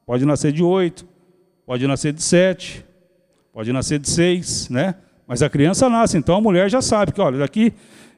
Pode 0.06 0.24
nascer 0.24 0.52
de 0.52 0.62
oito, 0.62 1.06
pode 1.66 1.86
nascer 1.86 2.12
de 2.12 2.22
sete, 2.22 2.84
pode 3.52 3.72
nascer 3.72 3.98
de 3.98 4.08
seis, 4.08 4.68
né? 4.68 4.94
Mas 5.26 5.42
a 5.42 5.48
criança 5.48 5.88
nasce, 5.88 6.18
então 6.18 6.36
a 6.36 6.40
mulher 6.40 6.68
já 6.68 6.82
sabe 6.82 7.12
que, 7.12 7.20
olha, 7.20 7.38
daqui 7.38 7.72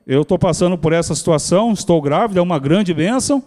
eu 0.07 0.23
estou 0.23 0.39
passando 0.39 0.77
por 0.77 0.93
essa 0.93 1.15
situação, 1.15 1.73
estou 1.73 2.01
grávida, 2.01 2.41
é 2.41 2.43
uma 2.43 2.59
grande 2.59 2.93
bênção, 2.93 3.43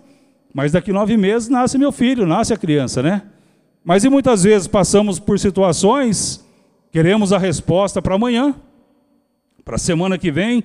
mas 0.53 0.71
daqui 0.71 0.91
nove 0.91 1.17
meses 1.17 1.49
nasce 1.49 1.77
meu 1.77 1.91
filho, 1.91 2.25
nasce 2.25 2.53
a 2.53 2.57
criança, 2.57 3.01
né? 3.01 3.23
Mas 3.83 4.03
e 4.03 4.09
muitas 4.09 4.43
vezes 4.43 4.67
passamos 4.67 5.19
por 5.19 5.39
situações, 5.39 6.45
queremos 6.91 7.33
a 7.33 7.37
resposta 7.37 8.01
para 8.01 8.15
amanhã, 8.15 8.55
para 9.63 9.75
a 9.75 9.79
semana 9.79 10.17
que 10.17 10.31
vem, 10.31 10.63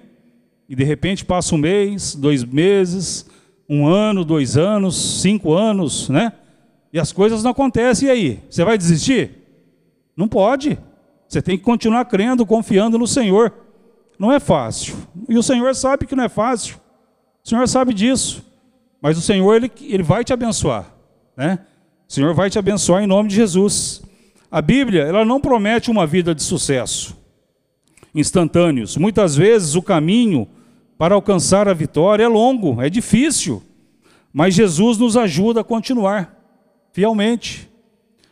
e 0.69 0.75
de 0.75 0.85
repente 0.85 1.25
passa 1.25 1.54
um 1.54 1.59
mês, 1.59 2.14
dois 2.14 2.45
meses, 2.45 3.26
um 3.68 3.87
ano, 3.87 4.25
dois 4.25 4.56
anos, 4.56 5.21
cinco 5.21 5.52
anos, 5.52 6.09
né? 6.09 6.33
E 6.92 6.99
as 6.99 7.12
coisas 7.12 7.42
não 7.42 7.50
acontecem, 7.50 8.09
e 8.09 8.11
aí? 8.11 8.40
Você 8.49 8.64
vai 8.64 8.78
desistir? 8.78 9.30
Não 10.16 10.28
pode. 10.28 10.78
Você 11.28 11.42
tem 11.42 11.59
que 11.59 11.64
continuar 11.64 12.04
crendo, 12.04 12.47
confiando 12.47 12.99
no 12.99 13.06
Senhor. 13.06 13.52
Não 14.18 14.30
é 14.30 14.38
fácil. 14.38 14.97
E 15.28 15.37
o 15.37 15.42
Senhor 15.42 15.75
sabe 15.75 16.06
que 16.06 16.14
não 16.14 16.25
é 16.25 16.28
fácil. 16.28 16.76
O 17.44 17.49
Senhor 17.49 17.66
sabe 17.66 17.92
disso. 17.92 18.44
Mas 19.02 19.18
o 19.18 19.21
Senhor, 19.21 19.54
Ele, 19.54 19.71
ele 19.83 20.02
vai 20.02 20.23
te 20.23 20.33
abençoar. 20.33 20.87
Né? 21.37 21.59
O 22.09 22.12
Senhor 22.12 22.33
vai 22.33 22.49
te 22.49 22.59
abençoar 22.59 23.02
em 23.02 23.06
nome 23.06 23.28
de 23.28 23.35
Jesus. 23.35 24.02
A 24.50 24.62
Bíblia, 24.62 25.02
ela 25.02 25.25
não 25.25 25.40
promete 25.40 25.90
uma 25.90 26.06
vida 26.06 26.35
de 26.35 26.42
sucesso 26.42 27.25
instantâneos. 28.14 28.97
Muitas 28.97 29.35
vezes 29.35 29.75
o 29.75 29.83
caminho 29.83 30.47
para 30.96 31.14
alcançar 31.14 31.68
a 31.68 31.74
vitória 31.74 32.24
é 32.24 32.28
longo, 32.28 32.80
é 32.80 32.88
difícil. 32.88 33.62
Mas 34.32 34.54
Jesus 34.54 34.98
nos 34.98 35.16
ajuda 35.16 35.60
a 35.60 35.64
continuar 35.64 36.36
fielmente. 36.92 37.68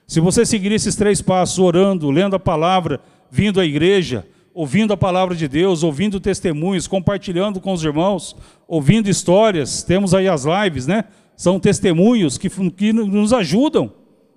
Se 0.06 0.20
você 0.20 0.44
seguir 0.44 0.72
esses 0.72 0.94
três 0.94 1.22
passos, 1.22 1.58
orando, 1.58 2.10
lendo 2.10 2.36
a 2.36 2.40
palavra, 2.40 3.00
vindo 3.30 3.60
à 3.60 3.64
igreja, 3.64 4.26
ouvindo 4.54 4.92
a 4.92 4.96
palavra 4.96 5.34
de 5.34 5.48
Deus, 5.48 5.82
ouvindo 5.82 6.20
testemunhos, 6.20 6.86
compartilhando 6.86 7.60
com 7.60 7.72
os 7.72 7.82
irmãos, 7.82 8.36
ouvindo 8.68 9.08
histórias, 9.08 9.82
temos 9.82 10.12
aí 10.12 10.28
as 10.28 10.44
lives, 10.44 10.86
né? 10.86 11.04
São 11.36 11.58
testemunhos 11.58 12.36
que, 12.36 12.48
que 12.70 12.92
nos 12.92 13.32
ajudam. 13.32 13.92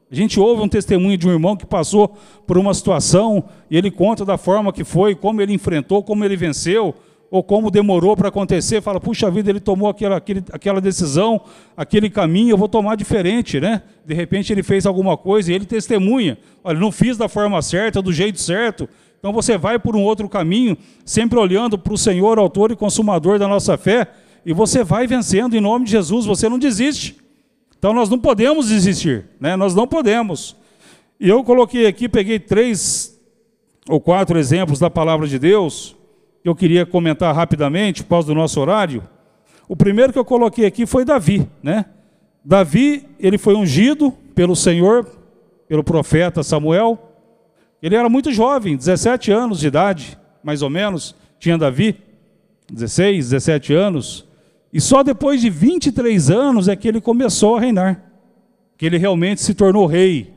A 0.09 0.15
gente 0.15 0.39
ouve 0.39 0.61
um 0.61 0.69
testemunho 0.69 1.17
de 1.17 1.27
um 1.27 1.31
irmão 1.31 1.57
que 1.57 1.65
passou 1.65 2.15
por 2.47 2.57
uma 2.57 2.73
situação 2.73 3.43
e 3.69 3.77
ele 3.77 3.91
conta 3.91 4.23
da 4.23 4.37
forma 4.37 4.71
que 4.71 4.83
foi, 4.83 5.13
como 5.15 5.41
ele 5.41 5.53
enfrentou, 5.53 6.01
como 6.03 6.23
ele 6.23 6.37
venceu, 6.37 6.95
ou 7.35 7.43
como 7.43 7.69
demorou 7.69 8.15
para 8.15 8.29
acontecer, 8.29 8.81
fala, 8.81 8.97
puxa 8.97 9.29
vida, 9.29 9.49
ele 9.49 9.59
tomou 9.59 9.89
aquela, 9.89 10.15
aquele, 10.15 10.41
aquela 10.53 10.79
decisão, 10.79 11.41
aquele 11.75 12.09
caminho, 12.09 12.51
eu 12.51 12.57
vou 12.57 12.69
tomar 12.69 12.95
diferente, 12.95 13.59
né? 13.59 13.81
De 14.05 14.13
repente 14.13 14.53
ele 14.53 14.63
fez 14.63 14.85
alguma 14.85 15.17
coisa 15.17 15.51
e 15.51 15.55
ele 15.55 15.65
testemunha, 15.65 16.37
olha, 16.63 16.79
não 16.79 16.93
fiz 16.93 17.17
da 17.17 17.27
forma 17.27 17.61
certa, 17.61 18.01
do 18.01 18.13
jeito 18.13 18.39
certo, 18.39 18.87
então 19.19 19.33
você 19.33 19.57
vai 19.57 19.77
por 19.77 19.97
um 19.97 20.01
outro 20.01 20.29
caminho, 20.29 20.77
sempre 21.03 21.37
olhando 21.37 21.77
para 21.77 21.91
o 21.91 21.97
Senhor, 21.97 22.39
autor 22.39 22.71
e 22.71 22.75
consumador 22.77 23.37
da 23.37 23.49
nossa 23.49 23.77
fé, 23.77 24.07
e 24.45 24.53
você 24.53 24.81
vai 24.81 25.05
vencendo 25.05 25.57
em 25.57 25.59
nome 25.59 25.83
de 25.83 25.91
Jesus, 25.91 26.25
você 26.25 26.47
não 26.47 26.57
desiste. 26.57 27.17
Então 27.77 27.91
nós 27.93 28.07
não 28.07 28.17
podemos 28.17 28.69
desistir, 28.69 29.25
né? 29.41 29.57
Nós 29.57 29.75
não 29.75 29.85
podemos. 29.85 30.55
E 31.19 31.27
eu 31.27 31.43
coloquei 31.43 31.85
aqui, 31.85 32.07
peguei 32.07 32.39
três 32.39 33.19
ou 33.89 33.99
quatro 33.99 34.39
exemplos 34.39 34.79
da 34.79 34.89
palavra 34.89 35.27
de 35.27 35.37
Deus, 35.37 35.97
eu 36.45 36.53
queria 36.53 36.85
comentar 36.85 37.33
rapidamente, 37.33 38.03
por 38.03 38.09
causa 38.11 38.27
do 38.27 38.35
nosso 38.35 38.61
horário. 38.61 39.01
O 39.67 39.75
primeiro 39.75 40.13
que 40.13 40.19
eu 40.19 40.23
coloquei 40.23 40.67
aqui 40.67 40.85
foi 40.85 41.03
Davi, 41.03 41.49
né? 41.63 41.85
Davi, 42.43 43.07
ele 43.19 43.39
foi 43.39 43.55
ungido 43.55 44.11
pelo 44.35 44.55
Senhor, 44.55 45.09
pelo 45.67 45.83
profeta 45.83 46.43
Samuel. 46.43 46.99
Ele 47.81 47.95
era 47.95 48.07
muito 48.07 48.31
jovem, 48.31 48.77
17 48.77 49.31
anos 49.31 49.59
de 49.59 49.67
idade, 49.67 50.19
mais 50.43 50.61
ou 50.61 50.69
menos, 50.69 51.15
tinha 51.39 51.57
Davi, 51.57 51.97
16, 52.71 53.31
17 53.31 53.73
anos. 53.73 54.27
E 54.71 54.79
só 54.79 55.01
depois 55.01 55.41
de 55.41 55.49
23 55.49 56.29
anos 56.29 56.67
é 56.67 56.75
que 56.75 56.87
ele 56.87 57.01
começou 57.01 57.55
a 57.55 57.59
reinar, 57.59 58.03
que 58.77 58.85
ele 58.85 58.99
realmente 58.99 59.41
se 59.41 59.55
tornou 59.55 59.87
rei. 59.87 60.31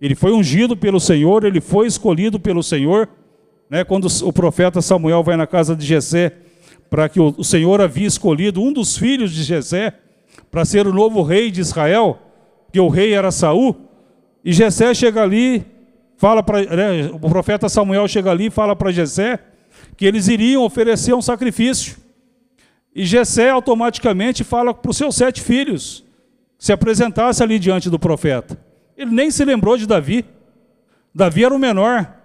Ele 0.00 0.14
foi 0.14 0.32
ungido 0.32 0.74
pelo 0.74 0.98
Senhor, 0.98 1.44
ele 1.44 1.60
foi 1.60 1.86
escolhido 1.86 2.40
pelo 2.40 2.62
Senhor 2.62 3.06
né, 3.70 3.84
quando 3.84 4.08
o 4.24 4.32
profeta 4.32 4.82
Samuel 4.82 5.22
vai 5.22 5.36
na 5.36 5.46
casa 5.46 5.76
de 5.76 5.86
Jessé, 5.86 6.32
para 6.90 7.08
que 7.08 7.20
o, 7.20 7.44
Senhor 7.44 7.80
havia 7.80 8.06
escolhido 8.06 8.60
um 8.60 8.72
dos 8.72 8.98
filhos 8.98 9.30
de 9.30 9.44
Jessé 9.44 9.94
para 10.50 10.64
ser 10.64 10.88
o 10.88 10.92
novo 10.92 11.22
rei 11.22 11.52
de 11.52 11.60
Israel, 11.60 12.18
que 12.72 12.80
o 12.80 12.88
rei 12.88 13.14
era 13.14 13.30
Saul, 13.30 13.76
e 14.44 14.52
Jessé 14.52 14.92
chega 14.92 15.22
ali, 15.22 15.64
fala 16.16 16.42
para 16.42 16.62
né, 16.64 17.10
o 17.12 17.28
profeta 17.28 17.68
Samuel 17.68 18.08
chega 18.08 18.32
ali 18.32 18.46
e 18.46 18.50
fala 18.50 18.74
para 18.74 18.90
Jessé 18.90 19.38
que 19.96 20.04
eles 20.04 20.26
iriam 20.26 20.64
oferecer 20.64 21.14
um 21.14 21.22
sacrifício. 21.22 21.96
E 22.92 23.04
Jessé 23.04 23.50
automaticamente 23.50 24.42
fala 24.42 24.74
para 24.74 24.90
os 24.90 24.96
seus 24.96 25.14
sete 25.14 25.40
filhos 25.40 26.04
se 26.58 26.72
apresentasse 26.72 27.42
ali 27.42 27.58
diante 27.58 27.88
do 27.88 27.98
profeta. 27.98 28.58
Ele 28.96 29.12
nem 29.12 29.30
se 29.30 29.44
lembrou 29.44 29.76
de 29.76 29.86
Davi. 29.86 30.24
Davi 31.14 31.44
era 31.44 31.54
o 31.54 31.58
menor. 31.58 32.19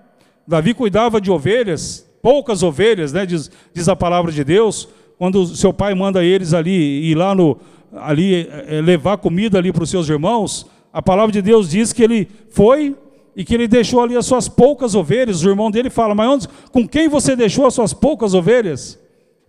Davi 0.48 0.74
cuidava 0.74 1.20
de 1.20 1.32
ovelhas, 1.32 2.06
poucas 2.22 2.64
ovelhas, 2.64 3.12
né, 3.12 3.26
diz, 3.26 3.50
diz 3.74 3.90
a 3.90 3.96
palavra 3.96 4.32
de 4.32 4.44
Deus, 4.44 4.88
quando 5.18 5.46
seu 5.56 5.74
pai 5.74 5.94
manda 5.94 6.24
eles 6.24 6.54
ali 6.54 7.10
ir 7.10 7.16
lá 7.16 7.34
no 7.34 7.58
ali 7.94 8.48
é, 8.50 8.82
levar 8.82 9.18
comida 9.18 9.58
ali 9.58 9.72
para 9.72 9.84
os 9.84 9.90
seus 9.90 10.10
irmãos, 10.10 10.66
a 10.92 11.02
palavra 11.02 11.32
de 11.32 11.42
Deus 11.42 11.70
diz 11.70 11.94
que 11.94 12.04
ele 12.04 12.28
foi 12.50 12.96
e 13.36 13.44
que 13.44 13.54
ele 13.54 13.68
deixou 13.68 14.02
ali 14.02 14.16
as 14.16 14.26
suas 14.26 14.48
poucas 14.48 14.96
ovelhas. 14.96 15.44
O 15.44 15.50
irmão 15.50 15.72
dele 15.72 15.90
fala: 15.90 16.14
"Mas 16.14 16.30
onde, 16.30 16.48
com 16.72 16.88
quem 16.88 17.08
você 17.08 17.36
deixou 17.36 17.66
as 17.66 17.74
suas 17.74 17.94
poucas 17.94 18.34
ovelhas?" 18.34 19.00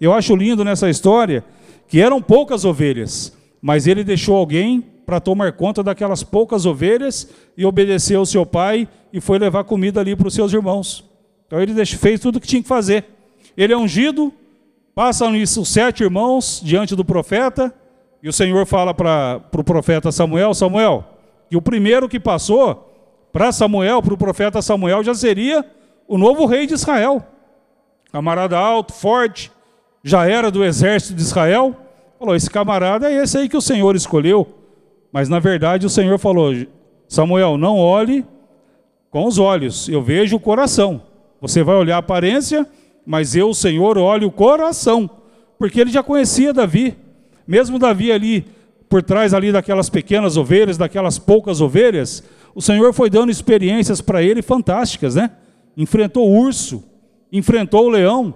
Eu 0.00 0.12
acho 0.12 0.37
lindo 0.37 0.65
nessa 0.65 0.91
história 0.91 1.45
que 1.88 2.00
eram 2.00 2.21
poucas 2.21 2.65
ovelhas, 2.65 3.33
mas 3.61 3.87
ele 3.87 4.05
deixou 4.05 4.37
alguém 4.37 4.85
para 5.06 5.20
tomar 5.20 5.52
conta 5.52 5.84
daquelas 5.84 6.25
poucas 6.25 6.66
ovelhas 6.66 7.28
e 7.56 7.64
obedeceu 7.64 8.18
ao 8.18 8.26
seu 8.26 8.44
pai 8.44 8.88
e 9.12 9.20
foi 9.20 9.38
levar 9.38 9.62
comida 9.62 10.00
ali 10.00 10.16
para 10.16 10.26
os 10.26 10.34
seus 10.34 10.52
irmãos. 10.52 11.04
Então 11.46 11.60
ele 11.60 11.86
fez 11.86 12.18
tudo 12.20 12.36
o 12.36 12.40
que 12.40 12.48
tinha 12.48 12.60
que 12.60 12.68
fazer. 12.68 13.04
Ele 13.56 13.72
é 13.72 13.76
ungido, 13.76 14.32
passam 14.94 15.34
isso 15.36 15.62
os 15.62 15.68
sete 15.68 16.02
irmãos 16.02 16.60
diante 16.62 16.96
do 16.96 17.04
profeta, 17.04 17.72
e 18.20 18.28
o 18.28 18.32
Senhor 18.32 18.66
fala 18.66 18.92
para 18.92 19.36
o 19.36 19.50
pro 19.50 19.62
profeta 19.62 20.10
Samuel, 20.10 20.52
Samuel, 20.52 21.04
que 21.48 21.56
o 21.56 21.62
primeiro 21.62 22.08
que 22.08 22.18
passou 22.18 22.92
para 23.32 23.52
Samuel, 23.52 24.02
para 24.02 24.14
o 24.14 24.18
profeta 24.18 24.60
Samuel, 24.60 25.04
já 25.04 25.14
seria 25.14 25.64
o 26.08 26.18
novo 26.18 26.46
rei 26.46 26.66
de 26.66 26.75
Israel. 26.75 27.25
Camarada 28.10 28.58
alto, 28.58 28.92
forte, 28.92 29.52
já 30.02 30.28
era 30.28 30.50
do 30.50 30.64
exército 30.64 31.14
de 31.14 31.22
Israel. 31.22 31.76
Falou, 32.18 32.34
esse 32.34 32.50
camarada 32.50 33.10
é 33.10 33.22
esse 33.22 33.38
aí 33.38 33.48
que 33.48 33.56
o 33.56 33.60
Senhor 33.60 33.94
escolheu. 33.94 34.65
Mas 35.12 35.28
na 35.28 35.38
verdade 35.38 35.86
o 35.86 35.90
Senhor 35.90 36.18
falou: 36.18 36.54
Samuel, 37.08 37.56
não 37.56 37.78
olhe 37.78 38.25
com 39.10 39.26
os 39.26 39.38
olhos, 39.38 39.88
eu 39.88 40.02
vejo 40.02 40.36
o 40.36 40.40
coração. 40.40 41.02
Você 41.40 41.62
vai 41.62 41.76
olhar 41.76 41.96
a 41.96 42.00
aparência, 42.00 42.66
mas 43.04 43.36
eu, 43.36 43.50
o 43.50 43.54
Senhor, 43.54 43.96
olho 43.98 44.28
o 44.28 44.32
coração, 44.32 45.08
porque 45.58 45.80
ele 45.80 45.90
já 45.90 46.02
conhecia 46.02 46.52
Davi. 46.52 46.96
Mesmo 47.46 47.78
Davi 47.78 48.10
ali 48.10 48.44
por 48.88 49.02
trás 49.02 49.34
ali 49.34 49.52
daquelas 49.52 49.88
pequenas 49.88 50.36
ovelhas, 50.36 50.78
daquelas 50.78 51.18
poucas 51.18 51.60
ovelhas, 51.60 52.22
o 52.54 52.62
Senhor 52.62 52.92
foi 52.92 53.10
dando 53.10 53.30
experiências 53.30 54.00
para 54.00 54.22
ele 54.22 54.42
fantásticas, 54.42 55.14
né? 55.14 55.30
Enfrentou 55.76 56.28
o 56.28 56.36
urso, 56.36 56.82
enfrentou 57.32 57.86
o 57.86 57.90
leão. 57.90 58.34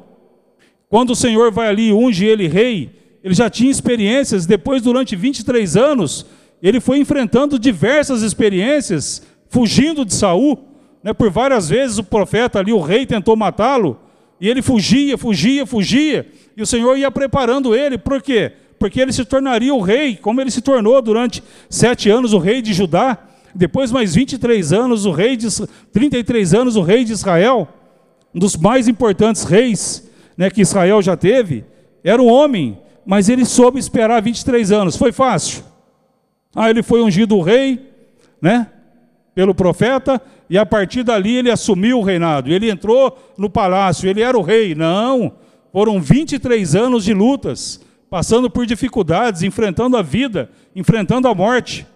Quando 0.88 1.10
o 1.10 1.16
Senhor 1.16 1.50
vai 1.50 1.68
ali 1.68 1.92
unge 1.92 2.26
ele 2.26 2.46
rei, 2.46 2.90
ele 3.22 3.34
já 3.34 3.48
tinha 3.48 3.70
experiências, 3.70 4.46
depois 4.46 4.82
durante 4.82 5.14
23 5.14 5.76
anos, 5.76 6.26
ele 6.62 6.80
foi 6.80 6.98
enfrentando 6.98 7.58
diversas 7.58 8.22
experiências, 8.22 9.22
fugindo 9.48 10.04
de 10.04 10.14
Saul, 10.14 10.58
né? 11.02 11.12
Por 11.12 11.30
várias 11.30 11.68
vezes 11.68 11.98
o 11.98 12.04
profeta 12.04 12.58
ali, 12.58 12.72
o 12.72 12.80
rei 12.80 13.06
tentou 13.06 13.36
matá-lo, 13.36 13.98
e 14.40 14.48
ele 14.48 14.62
fugia, 14.62 15.18
fugia, 15.18 15.66
fugia, 15.66 16.26
e 16.56 16.62
o 16.62 16.66
Senhor 16.66 16.96
ia 16.96 17.10
preparando 17.10 17.74
ele, 17.74 17.98
por 17.98 18.22
quê? 18.22 18.52
porque 18.80 18.98
ele 18.98 19.12
se 19.12 19.26
tornaria 19.26 19.74
o 19.74 19.82
rei, 19.82 20.16
como 20.16 20.40
ele 20.40 20.50
se 20.50 20.62
tornou 20.62 21.00
durante 21.02 21.42
sete 21.68 22.08
anos 22.08 22.32
o 22.32 22.38
rei 22.38 22.62
de 22.62 22.72
Judá, 22.72 23.18
depois 23.54 23.92
mais 23.92 24.14
23 24.14 24.72
anos 24.72 25.04
o 25.04 25.10
rei 25.10 25.36
de 25.36 25.48
33 25.92 26.54
anos 26.54 26.76
o 26.76 26.80
rei 26.80 27.04
de 27.04 27.12
Israel, 27.12 27.68
um 28.34 28.38
dos 28.38 28.56
mais 28.56 28.88
importantes 28.88 29.44
reis 29.44 30.08
né, 30.34 30.48
que 30.48 30.62
Israel 30.62 31.02
já 31.02 31.14
teve, 31.14 31.62
era 32.02 32.22
um 32.22 32.26
homem, 32.26 32.78
mas 33.04 33.28
ele 33.28 33.44
soube 33.44 33.78
esperar 33.78 34.22
23 34.22 34.72
anos. 34.72 34.96
Foi 34.96 35.12
fácil. 35.12 35.62
Ah, 36.54 36.68
ele 36.68 36.82
foi 36.82 37.02
ungido 37.02 37.40
rei, 37.40 37.80
né? 38.40 38.68
Pelo 39.34 39.54
profeta, 39.54 40.20
e 40.48 40.58
a 40.58 40.66
partir 40.66 41.02
dali 41.02 41.36
ele 41.36 41.50
assumiu 41.50 42.00
o 42.00 42.02
reinado. 42.02 42.52
Ele 42.52 42.70
entrou 42.70 43.16
no 43.38 43.48
palácio, 43.48 44.08
ele 44.08 44.20
era 44.20 44.36
o 44.36 44.42
rei. 44.42 44.74
Não, 44.74 45.32
foram 45.72 46.00
23 46.00 46.74
anos 46.74 47.04
de 47.04 47.14
lutas 47.14 47.80
passando 48.10 48.50
por 48.50 48.66
dificuldades, 48.66 49.44
enfrentando 49.44 49.96
a 49.96 50.02
vida, 50.02 50.50
enfrentando 50.74 51.28
a 51.28 51.34
morte. 51.34 51.86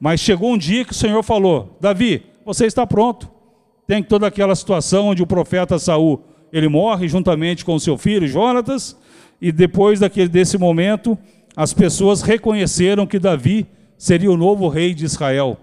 Mas 0.00 0.18
chegou 0.18 0.52
um 0.52 0.58
dia 0.58 0.84
que 0.84 0.90
o 0.90 0.96
Senhor 0.96 1.22
falou: 1.22 1.78
Davi, 1.80 2.24
você 2.44 2.66
está 2.66 2.84
pronto. 2.84 3.30
Tem 3.86 4.02
toda 4.02 4.26
aquela 4.26 4.56
situação 4.56 5.06
onde 5.06 5.22
o 5.22 5.26
profeta 5.26 5.78
Saul 5.78 6.24
ele 6.52 6.68
morre 6.68 7.08
juntamente 7.08 7.64
com 7.64 7.78
seu 7.78 7.96
filho 7.96 8.26
Jonatas, 8.26 8.96
e 9.40 9.50
depois 9.50 10.00
daquele, 10.00 10.28
desse 10.28 10.58
momento, 10.58 11.16
as 11.56 11.72
pessoas 11.72 12.20
reconheceram 12.20 13.06
que 13.06 13.18
Davi 13.18 13.66
seria 14.02 14.30
o 14.30 14.36
novo 14.36 14.68
rei 14.68 14.94
de 14.94 15.04
Israel. 15.04 15.58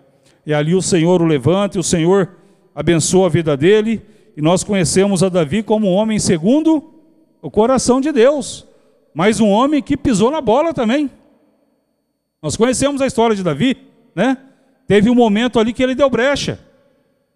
E 0.46 0.54
ali 0.54 0.74
o 0.74 0.82
Senhor 0.82 1.22
o 1.22 1.26
levanta, 1.26 1.78
e 1.78 1.80
o 1.80 1.84
Senhor 1.84 2.30
abençoa 2.74 3.28
a 3.28 3.30
vida 3.30 3.58
dele, 3.58 4.02
e 4.38 4.42
nós 4.42 4.64
conhecemos 4.64 5.22
a 5.22 5.30
Davi 5.30 5.64
como 5.64 5.88
um 5.88 5.94
homem 5.94 6.20
segundo 6.20 6.94
o 7.42 7.50
coração 7.50 8.00
de 8.00 8.12
Deus 8.12 8.70
mas 9.14 9.40
um 9.40 9.50
homem 9.50 9.82
que 9.82 9.98
pisou 9.98 10.32
na 10.32 10.42
bola 10.42 10.74
também. 10.74 11.10
Nós 12.42 12.56
conhecemos 12.56 13.02
a 13.02 13.08
história 13.08 13.36
de 13.36 13.44
Davi, 13.44 13.76
né? 14.16 14.38
Teve 14.88 15.10
um 15.10 15.16
momento 15.16 15.60
ali 15.60 15.74
que 15.74 15.84
ele 15.84 15.96
deu 15.96 16.10
brecha. 16.10 16.60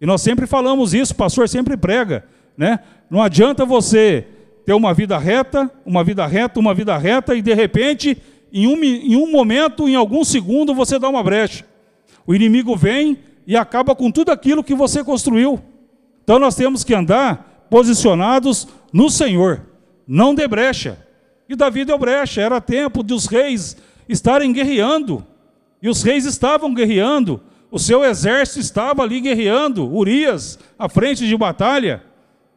E 0.00 0.06
nós 0.06 0.22
sempre 0.22 0.46
falamos 0.46 0.94
isso, 0.94 1.12
o 1.12 1.16
pastor 1.16 1.48
sempre 1.48 1.76
prega, 1.76 2.24
né? 2.56 2.80
Não 3.10 3.22
adianta 3.22 3.64
você 3.64 4.26
ter 4.64 4.72
uma 4.72 4.94
vida 4.94 5.18
reta, 5.18 5.70
uma 5.84 6.02
vida 6.02 6.26
reta, 6.26 6.58
uma 6.58 6.74
vida 6.74 6.96
reta 6.96 7.34
e 7.34 7.42
de 7.42 7.52
repente, 7.52 8.16
em 8.54 8.68
um, 8.68 8.84
em 8.84 9.16
um 9.16 9.28
momento, 9.32 9.88
em 9.88 9.96
algum 9.96 10.22
segundo, 10.24 10.72
você 10.72 10.96
dá 10.96 11.08
uma 11.08 11.24
brecha. 11.24 11.66
O 12.24 12.32
inimigo 12.32 12.76
vem 12.76 13.18
e 13.44 13.56
acaba 13.56 13.96
com 13.96 14.12
tudo 14.12 14.30
aquilo 14.30 14.62
que 14.62 14.76
você 14.76 15.02
construiu. 15.02 15.60
Então 16.22 16.38
nós 16.38 16.54
temos 16.54 16.84
que 16.84 16.94
andar 16.94 17.66
posicionados 17.68 18.68
no 18.92 19.10
Senhor, 19.10 19.66
não 20.06 20.32
de 20.32 20.46
brecha. 20.46 21.04
E 21.48 21.56
Davi 21.56 21.84
deu 21.84 21.98
brecha, 21.98 22.40
era 22.40 22.60
tempo 22.60 23.02
de 23.02 23.12
os 23.12 23.26
reis 23.26 23.76
estarem 24.08 24.52
guerreando. 24.52 25.26
E 25.82 25.88
os 25.88 26.04
reis 26.04 26.24
estavam 26.24 26.72
guerreando, 26.72 27.42
o 27.72 27.78
seu 27.78 28.04
exército 28.04 28.60
estava 28.60 29.02
ali 29.02 29.20
guerreando, 29.20 29.92
Urias, 29.92 30.60
à 30.78 30.88
frente 30.88 31.26
de 31.26 31.36
batalha, 31.36 32.04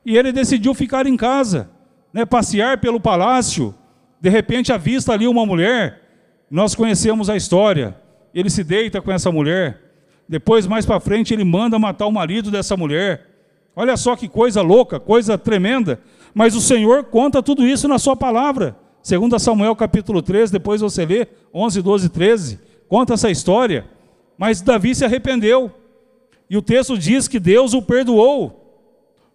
e 0.06 0.16
ele 0.16 0.32
decidiu 0.32 0.76
ficar 0.76 1.08
em 1.08 1.18
casa, 1.18 1.72
né, 2.14 2.24
passear 2.24 2.78
pelo 2.78 3.00
palácio. 3.00 3.74
De 4.20 4.30
repente 4.30 4.74
avista 4.74 5.14
ali 5.14 5.28
uma 5.28 5.46
mulher, 5.46 6.02
nós 6.50 6.74
conhecemos 6.76 7.30
a 7.30 7.36
história. 7.36 7.96
Ele 8.34 8.50
se 8.50 8.64
deita 8.64 9.02
com 9.02 9.12
essa 9.12 9.32
mulher. 9.32 9.82
Depois, 10.28 10.68
mais 10.68 10.86
para 10.86 11.00
frente, 11.00 11.34
ele 11.34 11.44
manda 11.44 11.80
matar 11.80 12.06
o 12.06 12.12
marido 12.12 12.52
dessa 12.52 12.76
mulher. 12.76 13.26
Olha 13.76 13.96
só 13.96 14.16
que 14.16 14.28
coisa 14.28 14.62
louca, 14.62 15.00
coisa 15.00 15.38
tremenda. 15.38 16.00
Mas 16.34 16.56
o 16.56 16.62
Senhor 16.62 17.06
conta 17.06 17.44
tudo 17.44 17.66
isso 17.66 17.88
na 17.88 18.00
sua 18.00 18.16
palavra. 18.16 18.76
Segundo 19.02 19.40
Samuel 19.40 19.76
capítulo 19.76 20.22
13, 20.22 20.52
depois 20.52 20.82
você 20.82 21.06
lê 21.06 21.28
11, 21.54 21.82
12, 21.82 22.10
13, 22.10 22.60
conta 22.90 23.14
essa 23.14 23.32
história. 23.32 23.86
Mas 24.38 24.62
Davi 24.62 24.94
se 24.94 25.06
arrependeu. 25.06 25.72
E 26.50 26.58
o 26.58 26.62
texto 26.62 26.98
diz 26.98 27.28
que 27.28 27.40
Deus 27.40 27.74
o 27.74 27.82
perdoou. 27.82 28.84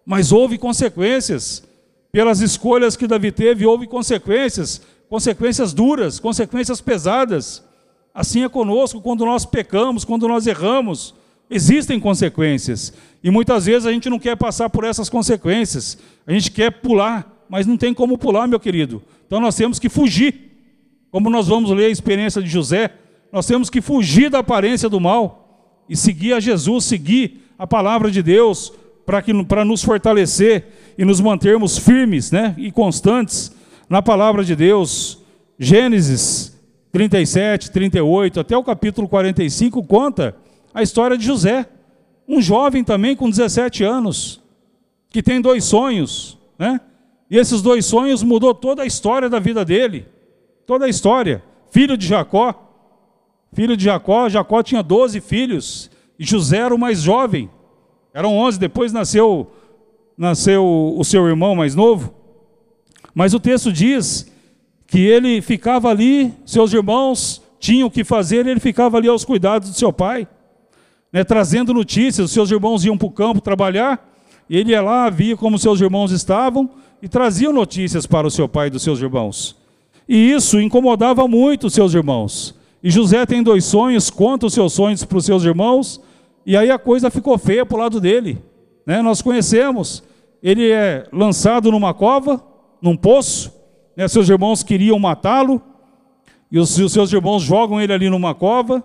Mas 0.05 0.31
houve 0.31 0.57
consequências. 0.57 1.67
Pelas 2.13 2.41
escolhas 2.41 2.95
que 2.95 3.07
Davi 3.07 3.31
teve, 3.31 3.65
houve 3.65 3.87
consequências, 3.87 4.83
consequências 5.09 5.73
duras, 5.73 6.19
consequências 6.19 6.79
pesadas. 6.79 7.63
Assim 8.13 8.43
é 8.43 8.49
conosco 8.49 9.01
quando 9.01 9.25
nós 9.25 9.47
pecamos, 9.47 10.05
quando 10.05 10.27
nós 10.27 10.45
erramos. 10.45 11.15
Existem 11.49 11.99
consequências. 11.99 12.93
E 13.23 13.31
muitas 13.31 13.65
vezes 13.65 13.87
a 13.87 13.91
gente 13.91 14.11
não 14.11 14.19
quer 14.19 14.37
passar 14.37 14.69
por 14.69 14.83
essas 14.83 15.09
consequências. 15.09 15.97
A 16.27 16.31
gente 16.31 16.51
quer 16.51 16.69
pular, 16.69 17.45
mas 17.49 17.65
não 17.65 17.77
tem 17.77 17.95
como 17.95 18.15
pular, 18.15 18.47
meu 18.47 18.59
querido. 18.59 19.01
Então 19.25 19.39
nós 19.39 19.55
temos 19.55 19.79
que 19.79 19.89
fugir. 19.89 20.51
Como 21.09 21.31
nós 21.31 21.47
vamos 21.47 21.71
ler 21.71 21.85
a 21.85 21.89
experiência 21.89 22.43
de 22.43 22.47
José, 22.47 22.91
nós 23.31 23.47
temos 23.47 23.71
que 23.71 23.81
fugir 23.81 24.29
da 24.29 24.37
aparência 24.37 24.87
do 24.87 24.99
mal 24.99 25.81
e 25.89 25.97
seguir 25.97 26.33
a 26.33 26.39
Jesus, 26.39 26.85
seguir 26.85 27.49
a 27.57 27.65
palavra 27.65 28.11
de 28.11 28.21
Deus 28.21 28.71
para 29.05 29.65
nos 29.65 29.83
fortalecer 29.83 30.65
e 30.97 31.03
nos 31.03 31.19
mantermos 31.19 31.77
firmes 31.77 32.31
né, 32.31 32.55
e 32.57 32.71
constantes 32.71 33.51
na 33.89 34.01
palavra 34.01 34.43
de 34.43 34.55
Deus. 34.55 35.21
Gênesis 35.59 36.53
37, 36.91 37.71
38, 37.71 38.39
até 38.39 38.55
o 38.55 38.63
capítulo 38.63 39.07
45 39.07 39.83
conta 39.83 40.35
a 40.73 40.81
história 40.81 41.17
de 41.17 41.25
José, 41.25 41.67
um 42.27 42.41
jovem 42.41 42.83
também 42.83 43.15
com 43.15 43.29
17 43.29 43.83
anos, 43.83 44.41
que 45.09 45.21
tem 45.21 45.41
dois 45.41 45.63
sonhos, 45.63 46.37
né? 46.57 46.79
E 47.29 47.37
esses 47.37 47.61
dois 47.61 47.85
sonhos 47.85 48.21
mudou 48.21 48.53
toda 48.53 48.83
a 48.83 48.85
história 48.85 49.29
da 49.29 49.39
vida 49.39 49.65
dele, 49.65 50.05
toda 50.65 50.85
a 50.85 50.89
história. 50.89 51.43
Filho 51.71 51.97
de 51.97 52.05
Jacó, 52.05 52.63
filho 53.53 53.75
de 53.75 53.85
Jacó, 53.85 54.29
Jacó 54.29 54.61
tinha 54.61 54.83
12 54.83 55.19
filhos, 55.19 55.89
e 56.17 56.25
José 56.25 56.57
era 56.57 56.75
o 56.75 56.77
mais 56.77 57.01
jovem. 57.01 57.49
Eram 58.13 58.37
11, 58.37 58.59
depois 58.59 58.93
nasceu 58.93 59.51
nasceu 60.15 60.63
o 60.95 61.03
seu 61.03 61.27
irmão 61.27 61.55
mais 61.55 61.73
novo. 61.73 62.13
Mas 63.15 63.33
o 63.33 63.39
texto 63.39 63.71
diz 63.71 64.31
que 64.85 64.99
ele 64.99 65.41
ficava 65.41 65.89
ali, 65.89 66.31
seus 66.45 66.71
irmãos 66.71 67.41
tinham 67.59 67.87
o 67.87 67.91
que 67.91 68.03
fazer, 68.03 68.45
ele 68.45 68.59
ficava 68.59 68.97
ali 68.97 69.07
aos 69.07 69.25
cuidados 69.25 69.69
do 69.69 69.75
seu 69.75 69.91
pai 69.91 70.27
né, 71.13 71.23
trazendo 71.23 71.73
notícias. 71.73 72.25
Os 72.25 72.31
seus 72.31 72.49
irmãos 72.49 72.83
iam 72.83 72.97
para 72.97 73.07
o 73.07 73.11
campo 73.11 73.39
trabalhar, 73.39 74.03
ele 74.49 74.71
ia 74.71 74.81
lá, 74.81 75.07
via 75.11 75.37
como 75.37 75.59
seus 75.59 75.79
irmãos 75.79 76.11
estavam 76.11 76.71
e 77.01 77.07
trazia 77.07 77.51
notícias 77.51 78.07
para 78.07 78.25
o 78.25 78.31
seu 78.31 78.49
pai 78.49 78.67
e 78.67 78.71
dos 78.71 78.81
seus 78.81 78.99
irmãos. 78.99 79.55
E 80.09 80.31
isso 80.31 80.59
incomodava 80.59 81.27
muito 81.27 81.67
os 81.67 81.73
seus 81.73 81.93
irmãos. 81.93 82.55
E 82.81 82.89
José 82.89 83.25
tem 83.25 83.43
dois 83.43 83.63
sonhos, 83.63 84.09
conta 84.09 84.47
os 84.47 84.53
seus 84.53 84.73
sonhos 84.73 85.05
para 85.05 85.17
os 85.17 85.25
seus 85.25 85.43
irmãos, 85.43 86.01
e 86.45 86.57
aí 86.57 86.69
a 86.69 86.79
coisa 86.79 87.09
ficou 87.09 87.37
feia 87.37 87.65
para 87.65 87.77
o 87.77 87.79
lado 87.79 87.99
dele. 87.99 88.41
Né? 88.85 89.01
Nós 89.01 89.21
conhecemos, 89.21 90.03
ele 90.41 90.71
é 90.71 91.07
lançado 91.11 91.71
numa 91.71 91.93
cova, 91.93 92.43
num 92.81 92.97
poço, 92.97 93.53
né? 93.95 94.07
seus 94.07 94.29
irmãos 94.29 94.63
queriam 94.63 94.99
matá-lo, 94.99 95.61
e 96.51 96.59
os, 96.59 96.77
os 96.77 96.91
seus 96.91 97.11
irmãos 97.11 97.41
jogam 97.41 97.81
ele 97.81 97.93
ali 97.93 98.09
numa 98.09 98.35
cova, 98.35 98.83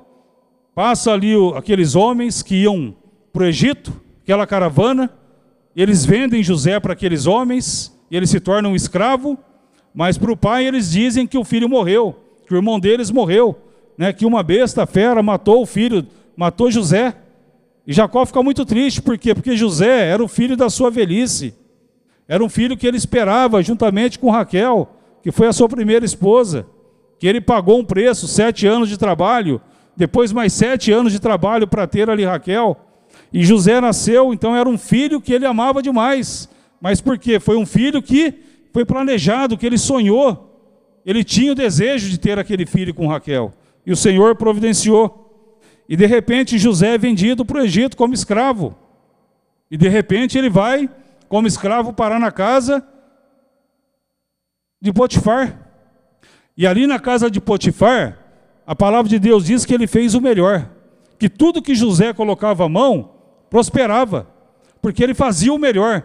Passa 0.79 1.13
ali 1.13 1.35
o, 1.35 1.57
aqueles 1.57 1.97
homens 1.97 2.41
que 2.41 2.55
iam 2.63 2.95
para 3.33 3.43
o 3.43 3.47
Egito, 3.47 4.01
aquela 4.23 4.47
caravana, 4.47 5.11
eles 5.75 6.05
vendem 6.05 6.41
José 6.41 6.79
para 6.79 6.93
aqueles 6.93 7.27
homens, 7.27 7.93
e 8.09 8.17
ele 8.17 8.29
se 8.29 8.39
torna 8.39 8.69
um 8.69 8.77
escravo, 8.77 9.37
mas 9.93 10.17
para 10.17 10.31
o 10.31 10.37
pai 10.37 10.69
eles 10.69 10.93
dizem 10.93 11.27
que 11.27 11.37
o 11.37 11.43
filho 11.43 11.69
morreu, 11.69 12.23
que 12.47 12.55
o 12.55 12.57
irmão 12.57 12.79
deles 12.79 13.11
morreu, 13.11 13.59
né, 13.99 14.13
que 14.13 14.25
uma 14.25 14.41
besta 14.41 14.87
fera 14.87 15.21
matou 15.21 15.63
o 15.63 15.67
filho, 15.67 16.07
matou 16.37 16.71
José. 16.71 17.17
E 17.89 17.93
Jacó 17.95 18.27
fica 18.27 18.43
muito 18.43 18.67
triste, 18.67 19.01
por 19.01 19.17
quê? 19.17 19.35
Porque 19.35 19.57
José 19.57 20.11
era 20.11 20.23
o 20.23 20.29
filho 20.29 20.55
da 20.59 20.69
sua 20.69 20.91
velhice, 20.91 21.55
era 22.29 22.45
um 22.45 22.49
filho 22.51 22.77
que 22.77 22.87
ele 22.87 22.99
esperava 22.99 23.63
juntamente 23.63 24.19
com 24.19 24.31
Raquel, 24.31 24.91
que 25.23 25.33
foi 25.33 25.47
a 25.47 25.55
sua 25.55 25.71
primeira 25.71 26.05
esposa, 26.05 26.67
que 27.19 27.27
ele 27.27 27.41
pagou 27.41 27.79
um 27.79 27.85
preço, 27.85 28.29
sete 28.29 28.67
anos 28.67 28.91
de 28.91 28.99
trabalho, 28.99 29.59
depois 29.97 30.33
mais 30.33 30.53
sete 30.53 30.93
anos 30.93 31.13
de 31.13 31.19
trabalho 31.19 31.67
para 31.67 31.87
ter 31.87 32.11
ali 32.11 32.27
Raquel. 32.27 32.77
E 33.33 33.43
José 33.43 33.81
nasceu, 33.81 34.35
então 34.35 34.55
era 34.55 34.69
um 34.69 34.77
filho 34.77 35.19
que 35.19 35.33
ele 35.33 35.47
amava 35.47 35.83
demais, 35.83 36.47
Mas 36.81 37.01
por 37.01 37.19
quê? 37.19 37.41
Foi 37.41 37.57
um 37.57 37.67
filho 37.67 38.03
que 38.03 38.35
foi 38.73 38.85
planejado, 38.85 39.57
que 39.57 39.67
ele 39.67 39.79
sonhou. 39.79 40.63
Ele 41.05 41.25
tinha 41.25 41.53
o 41.53 41.55
desejo 41.55 42.09
de 42.09 42.19
ter 42.19 42.39
aquele 42.39 42.67
filho 42.67 42.95
com 42.95 43.09
Raquel. 43.09 43.53
E 43.85 43.91
o 43.91 43.97
Senhor 43.97 44.37
providenciou. 44.37 45.28
E 45.89 45.97
de 45.97 46.07
repente 46.07 46.59
José 46.59 46.95
é 46.95 46.99
vendido 46.99 47.45
para 47.45 47.59
o 47.59 47.65
Egito 47.65 47.97
como 47.97 48.13
escravo. 48.13 48.77
E 49.71 49.77
de 49.77 49.89
repente 49.89 50.37
ele 50.37 50.51
vai, 50.51 50.89
como 51.29 51.47
escravo, 51.47 51.93
parar 51.93 52.21
na 52.21 52.31
casa 52.31 52.87
de 54.81 54.93
Potifar. 54.93 55.59
E 56.57 56.67
ali 56.67 56.87
na 56.87 56.99
casa 56.99 57.31
de 57.31 57.41
Potifar, 57.41 58.19
a 58.67 58.75
palavra 58.75 59.09
de 59.09 59.19
Deus 59.19 59.47
diz 59.47 59.65
que 59.65 59.73
ele 59.73 59.87
fez 59.87 60.15
o 60.15 60.21
melhor. 60.21 60.69
Que 61.19 61.29
tudo 61.29 61.63
que 61.63 61.75
José 61.75 62.13
colocava 62.13 62.65
a 62.65 62.69
mão, 62.69 63.15
prosperava. 63.49 64.29
Porque 64.83 65.03
ele 65.03 65.15
fazia 65.15 65.53
o 65.53 65.59
melhor. 65.59 66.03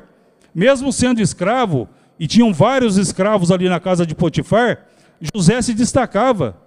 Mesmo 0.55 0.93
sendo 0.93 1.21
escravo, 1.21 1.89
e 2.19 2.27
tinham 2.27 2.53
vários 2.53 2.97
escravos 2.97 3.51
ali 3.51 3.67
na 3.67 3.79
casa 3.79 4.05
de 4.05 4.15
Potifar, 4.15 4.85
José 5.33 5.61
se 5.61 5.73
destacava. 5.73 6.62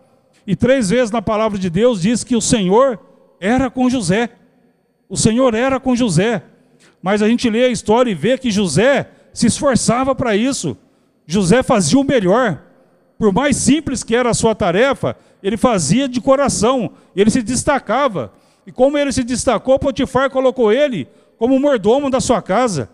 E 0.47 0.55
três 0.55 0.91
vezes 0.91 1.11
na 1.11 1.21
palavra 1.21 1.59
de 1.59 1.69
Deus 1.69 2.01
diz 2.01 2.23
que 2.23 2.37
o 2.37 2.41
Senhor 2.41 2.99
era 3.41 3.69
com 3.69 3.91
José. 3.91 4.31
O 5.09 5.17
Senhor 5.17 5.55
era 5.55 5.81
com 5.81 5.97
José. 5.97 6.43
Mas 7.03 7.23
a 7.23 7.29
gente 7.29 7.51
lê 7.51 7.65
a 7.65 7.69
história 7.69 8.11
e 8.11 8.15
vê 8.15 8.39
que 8.39 8.51
José 8.51 9.11
se 9.33 9.47
esforçava 9.47 10.15
para 10.15 10.37
isso. 10.37 10.77
José 11.27 11.63
fazia 11.63 11.99
o 11.99 12.05
melhor. 12.05 12.63
Por 13.19 13.33
mais 13.33 13.57
simples 13.57 14.05
que 14.05 14.15
era 14.15 14.31
a 14.31 14.35
sua 14.35 14.55
tarefa, 14.55 15.17
ele 15.43 15.57
fazia 15.57 16.09
de 16.09 16.21
coração, 16.21 16.91
ele 17.15 17.31
se 17.31 17.43
destacava. 17.43 18.33
E 18.67 18.73
como 18.73 18.99
ele 18.99 19.13
se 19.13 19.25
destacou, 19.25 19.79
Potifar 19.79 20.31
colocou 20.31 20.73
ele 20.73 21.09
como 21.39 21.59
mordomo 21.59 22.11
da 22.11 22.21
sua 22.21 22.43
casa, 22.43 22.89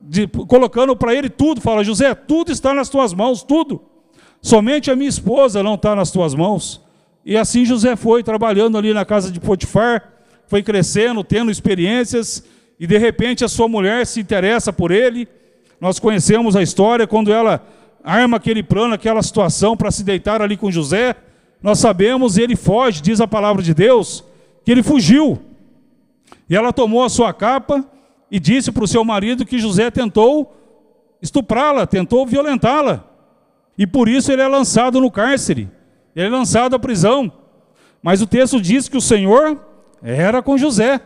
de, 0.00 0.26
colocando 0.26 0.96
para 0.96 1.14
ele 1.14 1.28
tudo. 1.28 1.60
Fala, 1.60 1.84
José, 1.84 2.14
tudo 2.14 2.50
está 2.50 2.72
nas 2.72 2.88
tuas 2.88 3.12
mãos, 3.12 3.42
tudo. 3.42 3.82
Somente 4.40 4.90
a 4.90 4.96
minha 4.96 5.08
esposa 5.08 5.62
não 5.62 5.74
está 5.74 5.94
nas 5.94 6.10
tuas 6.10 6.34
mãos. 6.34 6.80
E 7.28 7.36
assim 7.36 7.62
José 7.62 7.94
foi 7.94 8.22
trabalhando 8.22 8.78
ali 8.78 8.94
na 8.94 9.04
casa 9.04 9.30
de 9.30 9.38
Potifar, 9.38 10.02
foi 10.46 10.62
crescendo, 10.62 11.22
tendo 11.22 11.50
experiências, 11.50 12.42
e 12.80 12.86
de 12.86 12.96
repente 12.96 13.44
a 13.44 13.48
sua 13.48 13.68
mulher 13.68 14.06
se 14.06 14.18
interessa 14.18 14.72
por 14.72 14.90
ele. 14.90 15.28
Nós 15.78 15.98
conhecemos 15.98 16.56
a 16.56 16.62
história 16.62 17.06
quando 17.06 17.30
ela 17.30 17.62
arma 18.02 18.38
aquele 18.38 18.62
plano, 18.62 18.94
aquela 18.94 19.22
situação 19.22 19.76
para 19.76 19.90
se 19.90 20.02
deitar 20.02 20.40
ali 20.40 20.56
com 20.56 20.70
José. 20.70 21.14
Nós 21.62 21.78
sabemos, 21.78 22.38
ele 22.38 22.56
foge, 22.56 23.02
diz 23.02 23.20
a 23.20 23.28
palavra 23.28 23.62
de 23.62 23.74
Deus, 23.74 24.24
que 24.64 24.72
ele 24.72 24.82
fugiu. 24.82 25.38
E 26.48 26.56
ela 26.56 26.72
tomou 26.72 27.04
a 27.04 27.10
sua 27.10 27.34
capa 27.34 27.84
e 28.30 28.40
disse 28.40 28.72
para 28.72 28.84
o 28.84 28.88
seu 28.88 29.04
marido 29.04 29.44
que 29.44 29.58
José 29.58 29.90
tentou 29.90 30.56
estuprá-la, 31.20 31.86
tentou 31.86 32.24
violentá-la. 32.24 33.04
E 33.76 33.86
por 33.86 34.08
isso 34.08 34.32
ele 34.32 34.40
é 34.40 34.48
lançado 34.48 34.98
no 34.98 35.10
cárcere. 35.10 35.68
Ele 36.18 36.26
é 36.26 36.30
lançado 36.30 36.74
à 36.74 36.80
prisão. 36.80 37.30
Mas 38.02 38.20
o 38.20 38.26
texto 38.26 38.60
diz 38.60 38.88
que 38.88 38.96
o 38.96 39.00
Senhor 39.00 39.56
era 40.02 40.42
com 40.42 40.58
José. 40.58 41.00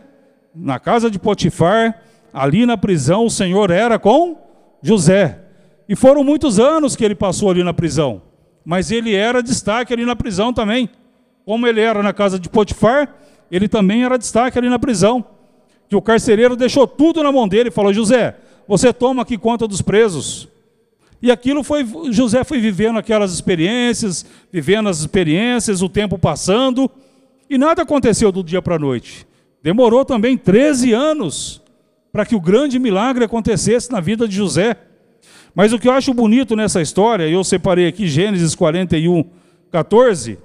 Na 0.55 0.79
casa 0.79 1.07
de 1.11 1.19
Potifar, 1.19 2.01
ali 2.33 2.65
na 2.65 2.75
prisão, 2.75 3.23
o 3.23 3.29
Senhor 3.29 3.69
era 3.69 3.99
com 3.99 4.35
José. 4.81 5.39
E 5.87 5.95
foram 5.95 6.23
muitos 6.23 6.59
anos 6.59 6.95
que 6.95 7.05
ele 7.05 7.13
passou 7.13 7.51
ali 7.51 7.63
na 7.63 7.75
prisão. 7.75 8.23
Mas 8.65 8.89
ele 8.89 9.13
era 9.13 9.43
destaque 9.43 9.93
ali 9.93 10.03
na 10.03 10.15
prisão 10.15 10.51
também. 10.51 10.89
Como 11.45 11.67
ele 11.67 11.81
era 11.81 12.01
na 12.01 12.11
casa 12.11 12.39
de 12.39 12.49
Potifar, 12.49 13.13
ele 13.51 13.67
também 13.67 14.03
era 14.03 14.17
destaque 14.17 14.57
ali 14.57 14.67
na 14.67 14.79
prisão. 14.79 15.23
Que 15.87 15.95
o 15.95 16.01
carcereiro 16.01 16.55
deixou 16.55 16.87
tudo 16.87 17.21
na 17.21 17.31
mão 17.31 17.47
dele 17.47 17.69
e 17.69 17.71
falou: 17.71 17.93
José, 17.93 18.35
você 18.67 18.91
toma 18.91 19.21
aqui 19.21 19.37
conta 19.37 19.67
dos 19.67 19.79
presos. 19.79 20.49
E 21.23 21.31
aquilo 21.31 21.63
foi, 21.63 21.87
José 22.11 22.43
foi 22.43 22.59
vivendo 22.59 22.99
aquelas 22.99 23.31
experiências, 23.31 24.25
vivendo 24.51 24.89
as 24.89 24.99
experiências, 24.99 25.81
o 25.81 25.87
tempo 25.87 26.17
passando, 26.19 26.91
e 27.49 27.57
nada 27.57 27.83
aconteceu 27.83 28.29
do 28.29 28.43
dia 28.43 28.61
para 28.61 28.75
a 28.75 28.79
noite. 28.79 29.25
Demorou 29.63 30.03
também 30.03 30.37
13 30.37 30.91
anos 30.91 31.61
para 32.11 32.25
que 32.25 32.35
o 32.35 32.41
grande 32.41 32.77
milagre 32.77 33.23
acontecesse 33.23 33.89
na 33.89 34.01
vida 34.01 34.27
de 34.27 34.35
José. 34.35 34.75
Mas 35.55 35.71
o 35.71 35.79
que 35.79 35.87
eu 35.87 35.93
acho 35.93 36.13
bonito 36.13 36.57
nessa 36.57 36.81
história, 36.81 37.23
eu 37.29 37.41
separei 37.41 37.87
aqui 37.87 38.05
Gênesis 38.05 38.53
41, 38.53 39.23
14, 39.71 40.37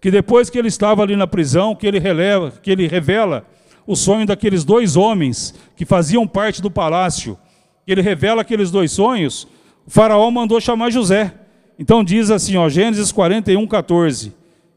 que 0.00 0.08
depois 0.08 0.48
que 0.48 0.56
ele 0.56 0.68
estava 0.68 1.02
ali 1.02 1.16
na 1.16 1.26
prisão, 1.26 1.74
que 1.74 1.84
ele, 1.84 1.98
releva, 1.98 2.52
que 2.62 2.70
ele 2.70 2.86
revela 2.86 3.44
o 3.84 3.96
sonho 3.96 4.24
daqueles 4.24 4.62
dois 4.62 4.94
homens 4.94 5.52
que 5.74 5.84
faziam 5.84 6.28
parte 6.28 6.62
do 6.62 6.70
palácio, 6.70 7.36
ele 7.84 8.02
revela 8.02 8.42
aqueles 8.42 8.70
dois 8.70 8.92
sonhos, 8.92 9.48
faraó 9.86 10.30
mandou 10.30 10.60
chamar 10.60 10.90
José. 10.90 11.32
Então 11.78 12.02
diz 12.02 12.30
assim, 12.30 12.56
ó, 12.56 12.68
Gênesis 12.68 13.12
41, 13.12 13.66
14. 13.66 14.32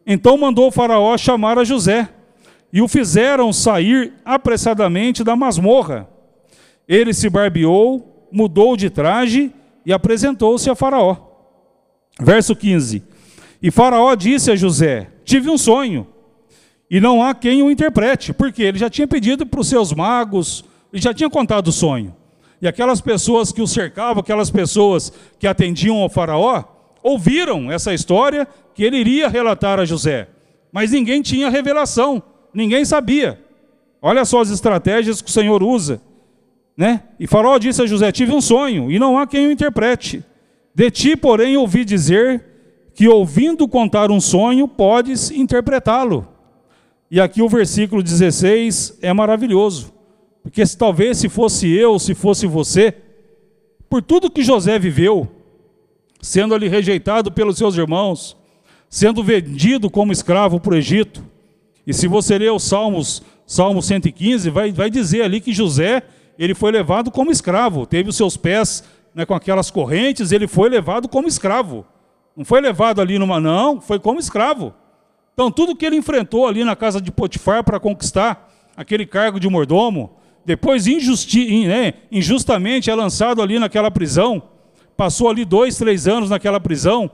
Então 0.05 0.37
mandou 0.37 0.67
o 0.67 0.71
faraó 0.71 1.17
chamar 1.17 1.57
a 1.57 1.63
José, 1.63 2.09
e 2.71 2.81
o 2.81 2.87
fizeram 2.87 3.51
sair 3.53 4.13
apressadamente 4.23 5.23
da 5.23 5.35
masmorra. 5.35 6.09
Ele 6.87 7.13
se 7.13 7.29
barbeou, 7.29 8.27
mudou 8.31 8.75
de 8.75 8.89
traje 8.89 9.51
e 9.85 9.93
apresentou-se 9.93 10.69
a 10.69 10.75
faraó. 10.75 11.15
Verso 12.19 12.55
15. 12.55 13.03
E 13.61 13.71
faraó 13.71 14.13
disse 14.15 14.51
a 14.51 14.55
José, 14.55 15.09
tive 15.23 15.49
um 15.49 15.57
sonho, 15.57 16.07
e 16.89 16.99
não 16.99 17.23
há 17.23 17.35
quem 17.35 17.61
o 17.61 17.69
interprete, 17.69 18.33
porque 18.33 18.63
ele 18.63 18.79
já 18.79 18.89
tinha 18.89 19.07
pedido 19.07 19.45
para 19.45 19.59
os 19.59 19.67
seus 19.67 19.93
magos, 19.93 20.65
ele 20.91 21.01
já 21.01 21.13
tinha 21.13 21.29
contado 21.29 21.67
o 21.67 21.71
sonho. 21.71 22.15
E 22.61 22.67
aquelas 22.67 22.99
pessoas 23.01 23.51
que 23.51 23.61
o 23.61 23.67
cercavam, 23.67 24.21
aquelas 24.21 24.51
pessoas 24.51 25.13
que 25.37 25.47
atendiam 25.47 25.97
ao 25.97 26.09
faraó, 26.09 26.63
ouviram 27.01 27.71
essa 27.71 27.93
história 27.93 28.47
que 28.73 28.83
ele 28.83 28.97
iria 28.97 29.29
relatar 29.29 29.79
a 29.79 29.85
José. 29.85 30.27
Mas 30.71 30.91
ninguém 30.91 31.21
tinha 31.21 31.49
revelação, 31.49 32.21
ninguém 32.53 32.83
sabia. 32.83 33.39
Olha 34.01 34.25
só 34.25 34.41
as 34.41 34.49
estratégias 34.49 35.21
que 35.21 35.29
o 35.29 35.33
Senhor 35.33 35.63
usa. 35.63 36.01
Né? 36.75 37.03
E 37.19 37.27
faraó 37.27 37.57
disse 37.57 37.81
a 37.81 37.85
José, 37.85 38.11
tive 38.11 38.33
um 38.33 38.41
sonho, 38.41 38.91
e 38.91 38.99
não 38.99 39.17
há 39.17 39.27
quem 39.27 39.47
o 39.47 39.51
interprete. 39.51 40.23
De 40.73 40.89
ti, 40.89 41.15
porém, 41.15 41.57
ouvi 41.57 41.83
dizer 41.83 42.45
que 42.93 43.07
ouvindo 43.07 43.67
contar 43.67 44.11
um 44.11 44.21
sonho, 44.21 44.67
podes 44.67 45.31
interpretá-lo. 45.31 46.27
E 47.11 47.19
aqui 47.19 47.41
o 47.41 47.49
versículo 47.49 48.03
16 48.03 48.99
é 49.01 49.11
maravilhoso. 49.11 49.98
Porque 50.43 50.65
se, 50.65 50.77
talvez 50.77 51.17
se 51.17 51.29
fosse 51.29 51.69
eu, 51.69 51.99
se 51.99 52.13
fosse 52.15 52.47
você, 52.47 52.93
por 53.89 54.01
tudo 54.01 54.29
que 54.29 54.43
José 54.43 54.77
viveu, 54.79 55.27
sendo 56.21 56.53
ali 56.53 56.67
rejeitado 56.67 57.31
pelos 57.31 57.57
seus 57.57 57.75
irmãos, 57.75 58.37
sendo 58.89 59.23
vendido 59.23 59.89
como 59.89 60.11
escravo 60.11 60.59
para 60.59 60.73
o 60.73 60.77
Egito, 60.77 61.23
e 61.85 61.93
se 61.93 62.07
você 62.07 62.37
ler 62.37 62.51
os 62.51 62.63
Salmos, 62.63 63.23
Salmo 63.45 63.81
115, 63.81 64.49
vai, 64.49 64.71
vai 64.71 64.89
dizer 64.89 65.23
ali 65.23 65.41
que 65.41 65.53
José, 65.53 66.03
ele 66.37 66.53
foi 66.53 66.71
levado 66.71 67.09
como 67.09 67.31
escravo, 67.31 67.85
teve 67.85 68.09
os 68.09 68.15
seus 68.15 68.37
pés 68.37 68.83
né, 69.13 69.25
com 69.25 69.33
aquelas 69.33 69.71
correntes, 69.71 70.31
ele 70.31 70.47
foi 70.47 70.69
levado 70.69 71.07
como 71.07 71.27
escravo. 71.27 71.85
Não 72.35 72.45
foi 72.45 72.61
levado 72.61 73.01
ali 73.01 73.17
numa, 73.17 73.39
não, 73.39 73.81
foi 73.81 73.99
como 73.99 74.19
escravo. 74.19 74.73
Então, 75.33 75.49
tudo 75.49 75.75
que 75.75 75.85
ele 75.85 75.95
enfrentou 75.95 76.47
ali 76.47 76.63
na 76.63 76.75
casa 76.75 77.01
de 77.01 77.11
Potifar 77.11 77.63
para 77.63 77.79
conquistar 77.79 78.49
aquele 78.77 79.05
cargo 79.05 79.39
de 79.39 79.49
mordomo, 79.49 80.11
depois 80.45 80.87
injusti 80.87 81.67
né, 81.67 81.93
injustamente 82.11 82.89
é 82.89 82.95
lançado 82.95 83.41
ali 83.41 83.59
naquela 83.59 83.91
prisão, 83.91 84.41
passou 84.95 85.29
ali 85.29 85.45
dois, 85.45 85.77
três 85.77 86.07
anos 86.07 86.29
naquela 86.29 86.59
prisão, 86.59 87.09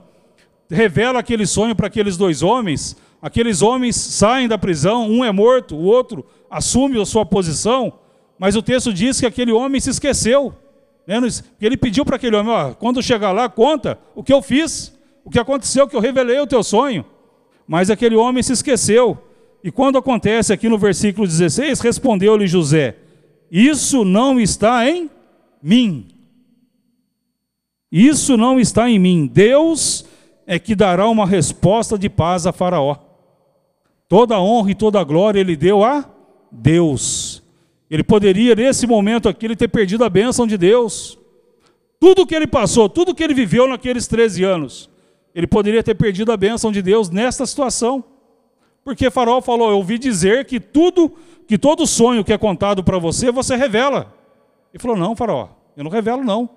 revela 0.70 1.18
aquele 1.18 1.46
sonho 1.46 1.74
para 1.74 1.86
aqueles 1.86 2.16
dois 2.16 2.42
homens, 2.42 2.96
aqueles 3.20 3.62
homens 3.62 3.96
saem 3.96 4.48
da 4.48 4.58
prisão, 4.58 5.08
um 5.08 5.24
é 5.24 5.30
morto, 5.30 5.76
o 5.76 5.84
outro 5.84 6.24
assume 6.50 7.00
a 7.00 7.04
sua 7.04 7.24
posição, 7.24 7.92
mas 8.38 8.56
o 8.56 8.62
texto 8.62 8.92
diz 8.92 9.20
que 9.20 9.26
aquele 9.26 9.52
homem 9.52 9.80
se 9.80 9.90
esqueceu. 9.90 10.54
Né? 11.06 11.20
Ele 11.60 11.76
pediu 11.76 12.04
para 12.04 12.16
aquele 12.16 12.36
homem, 12.36 12.52
ó, 12.52 12.74
quando 12.74 13.02
chegar 13.02 13.32
lá, 13.32 13.48
conta 13.48 13.98
o 14.14 14.22
que 14.22 14.32
eu 14.32 14.42
fiz, 14.42 14.96
o 15.24 15.30
que 15.30 15.38
aconteceu, 15.38 15.88
que 15.88 15.96
eu 15.96 16.00
revelei 16.00 16.38
o 16.40 16.46
teu 16.46 16.62
sonho. 16.62 17.04
Mas 17.66 17.90
aquele 17.90 18.16
homem 18.16 18.42
se 18.42 18.52
esqueceu. 18.52 19.18
E 19.62 19.70
quando 19.70 19.98
acontece 19.98 20.52
aqui 20.52 20.68
no 20.68 20.78
versículo 20.78 21.26
16, 21.26 21.80
respondeu-lhe 21.80 22.46
José: 22.46 22.96
isso 23.50 24.04
não 24.04 24.40
está 24.40 24.88
em 24.88 25.10
mim. 25.62 26.08
Isso 27.90 28.36
não 28.36 28.58
está 28.58 28.90
em 28.90 28.98
mim. 28.98 29.26
Deus 29.26 30.04
é 30.46 30.58
que 30.58 30.74
dará 30.74 31.08
uma 31.08 31.26
resposta 31.26 31.98
de 31.98 32.08
paz 32.08 32.46
a 32.46 32.52
Faraó. 32.52 32.96
Toda 34.08 34.36
a 34.36 34.40
honra 34.40 34.70
e 34.70 34.74
toda 34.74 35.00
a 35.00 35.04
glória 35.04 35.40
ele 35.40 35.56
deu 35.56 35.84
a 35.84 36.08
Deus. 36.50 37.42
Ele 37.90 38.02
poderia, 38.02 38.54
nesse 38.54 38.86
momento 38.86 39.28
aqui, 39.28 39.46
ele 39.46 39.56
ter 39.56 39.68
perdido 39.68 40.04
a 40.04 40.08
bênção 40.08 40.46
de 40.46 40.56
Deus. 40.56 41.18
Tudo 41.98 42.26
que 42.26 42.34
ele 42.34 42.46
passou, 42.46 42.88
tudo 42.88 43.14
que 43.14 43.22
ele 43.22 43.34
viveu 43.34 43.66
naqueles 43.66 44.06
13 44.06 44.44
anos, 44.44 44.90
ele 45.34 45.46
poderia 45.46 45.82
ter 45.82 45.94
perdido 45.94 46.32
a 46.32 46.36
bênção 46.36 46.70
de 46.70 46.82
Deus 46.82 47.08
nesta 47.08 47.46
situação. 47.46 48.04
Porque 48.86 49.10
Faraó 49.10 49.40
falou: 49.40 49.70
Eu 49.70 49.78
ouvi 49.78 49.98
dizer 49.98 50.44
que 50.44 50.60
tudo 50.60 51.12
que 51.48 51.58
todo 51.58 51.84
sonho 51.88 52.22
que 52.22 52.32
é 52.32 52.38
contado 52.38 52.84
para 52.84 52.98
você, 52.98 53.32
você 53.32 53.56
revela. 53.56 54.14
Ele 54.72 54.80
falou: 54.80 54.96
Não, 54.96 55.16
Faraó, 55.16 55.48
Eu 55.76 55.82
não 55.82 55.90
revelo, 55.90 56.22
não. 56.22 56.48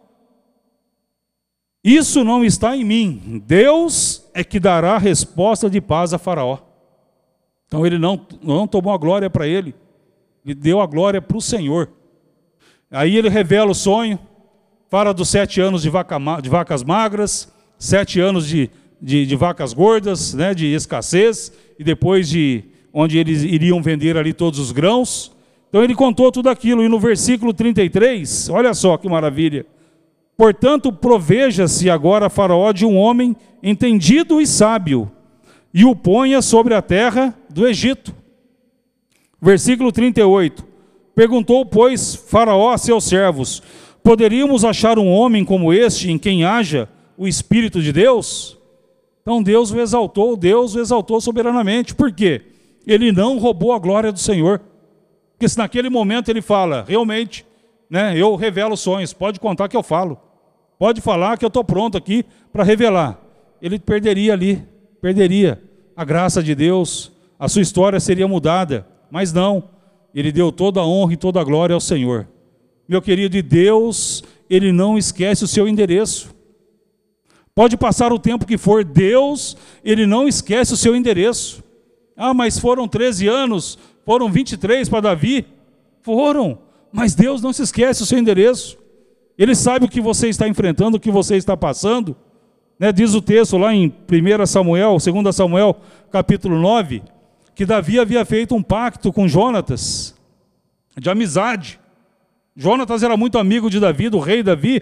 Isso 1.84 2.24
não 2.24 2.46
está 2.46 2.78
em 2.78 2.84
mim. 2.84 3.42
Deus 3.48 4.30
é 4.32 4.44
que 4.44 4.60
dará 4.60 5.00
resposta 5.00 5.68
de 5.68 5.82
paz 5.82 6.14
a 6.14 6.20
Faraó. 6.20 6.60
Então 7.66 7.84
ele 7.84 7.98
não, 7.98 8.24
não 8.44 8.68
tomou 8.68 8.94
a 8.94 8.98
glória 8.98 9.28
para 9.28 9.48
ele, 9.48 9.74
ele 10.46 10.54
deu 10.54 10.82
a 10.82 10.86
glória 10.86 11.20
para 11.20 11.38
o 11.38 11.42
Senhor. 11.42 11.90
Aí 12.92 13.18
ele 13.18 13.28
revela 13.30 13.72
o 13.72 13.76
sonho, 13.76 14.20
fala 14.88 15.16
dos 15.16 15.30
sete 15.30 15.60
anos 15.60 15.82
de, 15.82 15.90
vaca, 15.90 16.20
de 16.44 16.50
vacas 16.50 16.84
magras, 16.84 17.52
sete 17.80 18.20
anos 18.20 18.48
de, 18.48 18.70
de, 19.02 19.26
de, 19.26 19.36
vacas 19.36 19.74
gordas, 19.74 20.34
né, 20.34 20.54
de 20.54 20.68
escassez, 20.68 21.52
e 21.78 21.84
depois 21.84 22.30
de 22.30 22.64
onde 22.94 23.18
eles 23.18 23.44
iriam 23.44 23.82
vender 23.82 24.18
ali 24.18 24.34
todos 24.34 24.60
os 24.60 24.72
grãos. 24.72 25.32
Então 25.70 25.84
ele 25.84 25.96
contou 25.96 26.32
tudo 26.32 26.50
aquilo, 26.50 26.84
e 26.84 26.90
no 26.90 27.00
versículo 27.00 27.54
33, 27.54 28.50
olha 28.50 28.74
só 28.74 28.98
que 28.98 29.08
maravilha. 29.08 29.66
Portanto, 30.36 30.92
proveja-se 30.92 31.90
agora 31.90 32.30
Faraó 32.30 32.72
de 32.72 32.86
um 32.86 32.96
homem 32.98 33.36
entendido 33.62 34.42
e 34.42 34.48
sábio, 34.48 35.12
e 35.74 35.86
o 35.86 35.96
ponha 35.96 36.42
sobre 36.42 36.74
a 36.74 36.82
terra 36.82 37.36
do 37.50 37.68
Egito. 37.68 38.16
Versículo 39.42 39.92
38. 39.92 40.66
Perguntou, 41.16 41.66
pois, 41.66 42.16
Faraó 42.16 42.72
a 42.72 42.78
seus 42.78 43.04
servos: 43.04 43.62
Poderíamos 44.04 44.64
achar 44.64 44.98
um 44.98 45.10
homem 45.10 45.44
como 45.44 45.74
este 45.74 46.10
em 46.10 46.18
quem 46.18 46.44
haja 46.44 46.90
o 47.18 47.28
Espírito 47.28 47.82
de 47.82 47.92
Deus? 47.92 48.59
Então 49.30 49.44
Deus 49.44 49.70
o 49.70 49.80
exaltou, 49.80 50.36
Deus 50.36 50.74
o 50.74 50.80
exaltou 50.80 51.22
soberanamente. 51.22 51.94
Por 51.94 52.12
quê? 52.12 52.42
Ele 52.88 53.12
não 53.12 53.38
roubou 53.38 53.74
a 53.74 53.78
glória 53.78 54.12
do 54.12 54.18
Senhor. 54.18 54.60
Porque 55.34 55.48
se 55.48 55.56
naquele 55.56 55.88
momento 55.88 56.30
ele 56.30 56.42
fala, 56.42 56.84
realmente, 56.88 57.46
né, 57.88 58.18
eu 58.18 58.36
revelo 58.36 58.76
sonhos, 58.76 59.14
pode 59.14 59.40
contar 59.40 59.70
que 59.70 59.78
eu 59.78 59.84
falo. 59.84 60.20
Pode 60.80 61.00
falar 61.00 61.38
que 61.38 61.46
eu 61.46 61.48
estou 61.48 61.64
pronto 61.64 61.96
aqui 61.96 62.26
para 62.52 62.64
revelar. 62.64 63.22
Ele 63.62 63.78
perderia 63.78 64.34
ali, 64.34 64.66
perderia 65.00 65.62
a 65.96 66.04
graça 66.04 66.42
de 66.42 66.56
Deus, 66.56 67.12
a 67.38 67.48
sua 67.48 67.62
história 67.62 68.00
seria 68.00 68.28
mudada. 68.28 68.88
Mas 69.12 69.32
não, 69.32 69.64
ele 70.12 70.32
deu 70.32 70.52
toda 70.52 70.80
a 70.80 70.88
honra 70.88 71.14
e 71.14 71.18
toda 71.18 71.40
a 71.40 71.44
glória 71.44 71.76
ao 71.76 71.80
Senhor. 71.80 72.28
Meu 72.88 73.00
querido, 73.00 73.38
e 73.38 73.44
Deus, 73.44 74.24
ele 74.50 74.72
não 74.72 74.98
esquece 74.98 75.44
o 75.44 75.48
seu 75.48 75.68
endereço. 75.68 76.34
Pode 77.60 77.76
passar 77.76 78.14
o 78.14 78.18
tempo 78.18 78.46
que 78.46 78.58
for, 78.58 78.86
Deus, 78.86 79.58
ele 79.84 80.08
não 80.08 80.30
esquece 80.30 80.74
o 80.74 80.78
seu 80.78 80.96
endereço. 80.96 81.62
Ah, 82.16 82.34
mas 82.34 82.58
foram 82.58 82.88
13 82.88 83.28
anos, 83.28 83.78
foram 84.06 84.32
23 84.32 84.88
para 84.88 85.02
Davi. 85.02 85.46
Foram, 86.02 86.60
mas 86.90 87.14
Deus 87.14 87.42
não 87.42 87.52
se 87.52 87.62
esquece 87.62 88.02
o 88.02 88.06
seu 88.06 88.18
endereço. 88.18 88.78
Ele 89.38 89.54
sabe 89.54 89.84
o 89.84 89.90
que 89.90 90.00
você 90.00 90.30
está 90.30 90.48
enfrentando, 90.48 90.96
o 90.96 91.00
que 91.02 91.12
você 91.12 91.36
está 91.36 91.58
passando. 91.58 92.16
Né? 92.80 92.94
Diz 92.94 93.14
o 93.14 93.22
texto 93.22 93.58
lá 93.58 93.74
em 93.74 93.94
1 94.10 94.46
Samuel, 94.46 94.96
2 94.96 95.36
Samuel, 95.36 95.82
capítulo 96.10 96.58
9, 96.62 97.04
que 97.54 97.66
Davi 97.66 98.00
havia 98.00 98.24
feito 98.24 98.56
um 98.56 98.64
pacto 98.64 99.12
com 99.12 99.28
Jonatas, 99.28 100.16
de 100.98 101.10
amizade. 101.10 101.78
Jonatas 102.56 103.04
era 103.04 103.18
muito 103.18 103.38
amigo 103.38 103.70
de 103.70 103.82
Davi, 103.82 104.08
do 104.08 104.20
rei 104.20 104.42
Davi, 104.42 104.82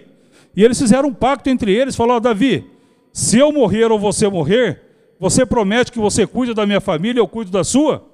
e 0.58 0.64
eles 0.64 0.76
fizeram 0.76 1.10
um 1.10 1.14
pacto 1.14 1.48
entre 1.48 1.72
eles, 1.72 1.94
falou, 1.94 2.18
Davi, 2.18 2.66
se 3.12 3.38
eu 3.38 3.52
morrer 3.52 3.92
ou 3.92 3.96
você 3.96 4.28
morrer, 4.28 4.82
você 5.16 5.46
promete 5.46 5.92
que 5.92 6.00
você 6.00 6.26
cuida 6.26 6.52
da 6.52 6.66
minha 6.66 6.80
família, 6.80 7.20
eu 7.20 7.28
cuido 7.28 7.52
da 7.52 7.62
sua? 7.62 8.04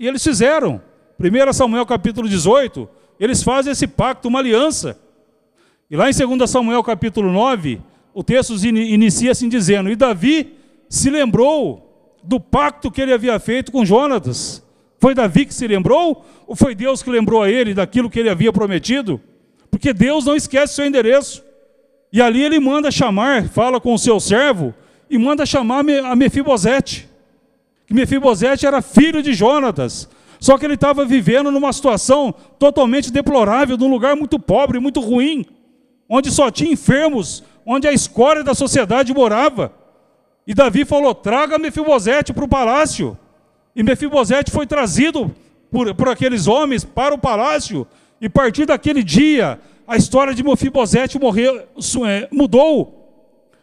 E 0.00 0.08
eles 0.08 0.20
fizeram. 0.20 0.82
1 1.16 1.52
Samuel 1.52 1.86
capítulo 1.86 2.28
18, 2.28 2.88
eles 3.20 3.44
fazem 3.44 3.70
esse 3.70 3.86
pacto, 3.86 4.26
uma 4.26 4.40
aliança. 4.40 4.98
E 5.88 5.94
lá 5.94 6.10
em 6.10 6.12
2 6.12 6.50
Samuel 6.50 6.82
capítulo 6.82 7.30
9, 7.30 7.80
o 8.12 8.24
texto 8.24 8.52
inicia 8.66 9.30
assim 9.30 9.48
dizendo: 9.48 9.88
E 9.88 9.94
Davi 9.94 10.54
se 10.88 11.08
lembrou 11.08 12.18
do 12.20 12.40
pacto 12.40 12.90
que 12.90 13.00
ele 13.00 13.12
havia 13.12 13.38
feito 13.38 13.70
com 13.70 13.84
Jonatas. 13.84 14.60
Foi 14.98 15.14
Davi 15.14 15.46
que 15.46 15.54
se 15.54 15.68
lembrou? 15.68 16.24
Ou 16.48 16.56
foi 16.56 16.74
Deus 16.74 17.00
que 17.00 17.10
lembrou 17.10 17.44
a 17.44 17.48
ele 17.48 17.74
daquilo 17.74 18.10
que 18.10 18.18
ele 18.18 18.28
havia 18.28 18.52
prometido? 18.52 19.20
Porque 19.70 19.92
Deus 19.92 20.24
não 20.24 20.34
esquece 20.34 20.74
seu 20.74 20.84
endereço. 20.84 21.51
E 22.12 22.20
ali 22.20 22.42
ele 22.42 22.60
manda 22.60 22.90
chamar, 22.90 23.48
fala 23.48 23.80
com 23.80 23.94
o 23.94 23.98
seu 23.98 24.20
servo, 24.20 24.74
e 25.08 25.16
manda 25.16 25.46
chamar 25.46 25.84
a 26.04 26.14
Mefibosete. 26.14 27.08
Que 27.86 27.94
Mefibosete 27.94 28.66
era 28.66 28.82
filho 28.82 29.22
de 29.22 29.32
Jonatas. 29.32 30.08
Só 30.38 30.58
que 30.58 30.66
ele 30.66 30.74
estava 30.74 31.04
vivendo 31.04 31.50
numa 31.50 31.72
situação 31.72 32.34
totalmente 32.58 33.10
deplorável, 33.10 33.76
num 33.76 33.88
lugar 33.88 34.14
muito 34.16 34.38
pobre, 34.38 34.78
muito 34.78 35.00
ruim 35.00 35.46
onde 36.14 36.30
só 36.30 36.50
tinha 36.50 36.70
enfermos, 36.70 37.42
onde 37.64 37.88
a 37.88 37.92
escória 37.92 38.44
da 38.44 38.52
sociedade 38.52 39.14
morava. 39.14 39.72
E 40.46 40.52
Davi 40.52 40.84
falou: 40.84 41.14
traga 41.14 41.58
Mefibosete 41.58 42.34
para 42.34 42.44
o 42.44 42.48
palácio. 42.48 43.16
E 43.74 43.82
Mefibosete 43.82 44.50
foi 44.50 44.66
trazido 44.66 45.34
por, 45.70 45.94
por 45.94 46.10
aqueles 46.10 46.46
homens 46.46 46.84
para 46.84 47.14
o 47.14 47.18
palácio. 47.18 47.86
E 48.20 48.26
a 48.26 48.30
partir 48.30 48.66
daquele 48.66 49.02
dia, 49.02 49.58
a 49.86 49.96
história 49.96 50.34
de 50.34 50.42
Mefibosete 50.42 51.18
morreu, 51.18 51.62
é, 52.06 52.28
mudou. 52.30 52.98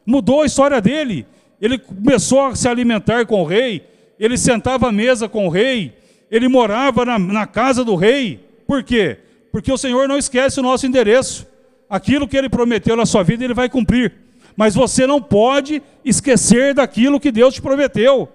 Mudou 0.06 0.42
a 0.42 0.46
história 0.46 0.82
dele. 0.82 1.26
Ele 1.62 1.78
começou 1.78 2.46
a 2.46 2.56
se 2.56 2.68
alimentar 2.68 3.26
com 3.26 3.42
o 3.42 3.46
rei. 3.46 3.84
Ele 4.20 4.38
sentava 4.38 4.90
à 4.90 4.92
mesa 4.92 5.30
com 5.30 5.48
o 5.48 5.50
rei. 5.50 5.94
Ele 6.30 6.48
morava 6.48 7.06
na, 7.06 7.20
na 7.20 7.48
casa 7.48 7.84
do 7.84 7.96
rei. 7.96 8.40
Por 8.68 8.84
quê? 8.84 9.18
Porque 9.52 9.72
o 9.72 9.78
Senhor 9.78 10.08
não 10.08 10.18
esquece 10.18 10.60
o 10.60 10.64
nosso 10.64 10.86
endereço 10.86 11.48
aquilo 11.90 12.28
que 12.28 12.38
ele 12.38 12.48
prometeu 12.48 12.96
na 12.96 13.06
sua 13.06 13.24
vida, 13.24 13.44
ele 13.44 13.54
vai 13.54 13.68
cumprir. 13.68 14.14
Mas 14.56 14.76
você 14.76 15.08
não 15.08 15.22
pode 15.22 15.82
esquecer 16.06 16.74
daquilo 16.74 17.20
que 17.20 17.32
Deus 17.32 17.56
te 17.56 17.62
prometeu. 17.62 18.30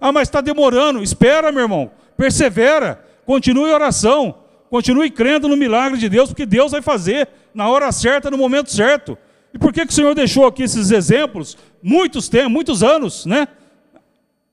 Ah, 0.00 0.10
mas 0.10 0.28
está 0.28 0.40
demorando. 0.40 1.02
Espera, 1.02 1.52
meu 1.52 1.62
irmão. 1.62 1.90
Persevera. 2.16 3.04
Continue 3.24 3.70
em 3.70 3.74
oração. 3.74 4.34
Continue 4.70 5.10
crendo 5.10 5.48
no 5.48 5.56
milagre 5.56 5.98
de 5.98 6.08
Deus, 6.08 6.28
porque 6.28 6.44
Deus 6.44 6.72
vai 6.72 6.82
fazer 6.82 7.28
na 7.54 7.68
hora 7.68 7.90
certa, 7.90 8.30
no 8.30 8.36
momento 8.36 8.70
certo. 8.70 9.16
E 9.52 9.58
por 9.58 9.72
que, 9.72 9.86
que 9.86 9.92
o 9.92 9.94
Senhor 9.94 10.14
deixou 10.14 10.46
aqui 10.46 10.62
esses 10.62 10.90
exemplos? 10.90 11.56
Muitos 11.82 12.28
tempos, 12.28 12.52
muitos 12.52 12.82
anos, 12.82 13.24
né? 13.24 13.48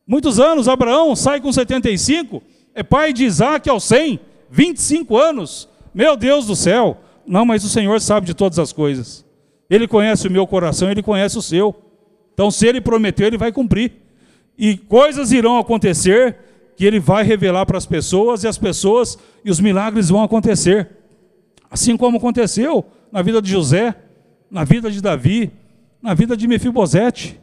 Muitos 0.08 0.40
anos. 0.40 0.68
Abraão 0.68 1.16
sai 1.16 1.42
com 1.42 1.52
75, 1.52 2.42
é 2.74 2.84
pai 2.84 3.12
de 3.12 3.26
Isaac 3.26 3.70
aos 3.70 3.84
100, 3.84 4.20
25 4.50 5.18
anos. 5.18 5.68
Meu 5.94 6.16
Deus 6.16 6.46
do 6.46 6.56
céu. 6.56 6.98
Não, 7.26 7.46
mas 7.46 7.64
o 7.64 7.70
Senhor 7.70 8.00
sabe 8.00 8.28
de 8.28 8.34
todas 8.34 8.60
as 8.60 8.72
coisas. 8.72 9.26
Ele 9.70 9.88
conhece 9.88 10.28
o 10.28 10.32
meu 10.32 10.46
coração, 10.46 10.92
ele 10.92 11.02
conhece 11.02 11.38
o 11.38 11.42
seu. 11.42 11.76
Então, 12.34 12.52
se 12.52 12.68
ele 12.68 12.80
prometeu, 12.80 13.28
ele 13.28 13.38
vai 13.38 13.52
cumprir. 13.52 13.94
E 14.58 14.78
coisas 14.78 15.32
irão 15.32 15.58
acontecer 15.58 16.38
que 16.76 16.86
ele 16.86 17.00
vai 17.00 17.24
revelar 17.24 17.66
para 17.66 17.78
as 17.78 17.86
pessoas 17.86 18.44
e 18.44 18.48
as 18.48 18.58
pessoas 18.58 19.18
e 19.44 19.50
os 19.50 19.60
milagres 19.60 20.10
vão 20.10 20.24
acontecer. 20.24 20.90
Assim 21.70 21.96
como 21.96 22.18
aconteceu 22.18 22.86
na 23.12 23.22
vida 23.22 23.42
de 23.42 23.50
José, 23.50 23.96
na 24.52 24.64
vida 24.64 24.92
de 24.92 25.02
Davi, 25.02 25.52
na 26.02 26.14
vida 26.14 26.36
de 26.36 26.48
Mefibosete. 26.48 27.40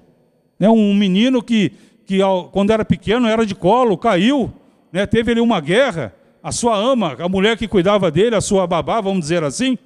Né? 0.59 0.69
Um 0.69 0.95
menino 0.95 1.43
que, 1.43 1.73
que 2.07 2.19
quando 2.53 2.71
era 2.71 2.85
pequeno 2.85 3.27
era 3.27 3.45
de 3.45 3.55
colo, 3.55 3.97
caiu, 3.97 4.53
né? 4.93 5.07
teve 5.07 5.33
ali 5.33 5.41
uma 5.41 5.61
guerra, 5.61 6.15
a 6.43 6.53
sua 6.53 6.77
ama, 6.77 7.17
a 7.19 7.29
mulher 7.29 7.57
que 7.57 7.67
cuidava 7.67 8.11
dele, 8.11 8.37
a 8.37 8.41
sua 8.41 8.67
babá, 8.67 9.01
vamos 9.01 9.21
dizer 9.21 9.43
assim, 9.43 9.79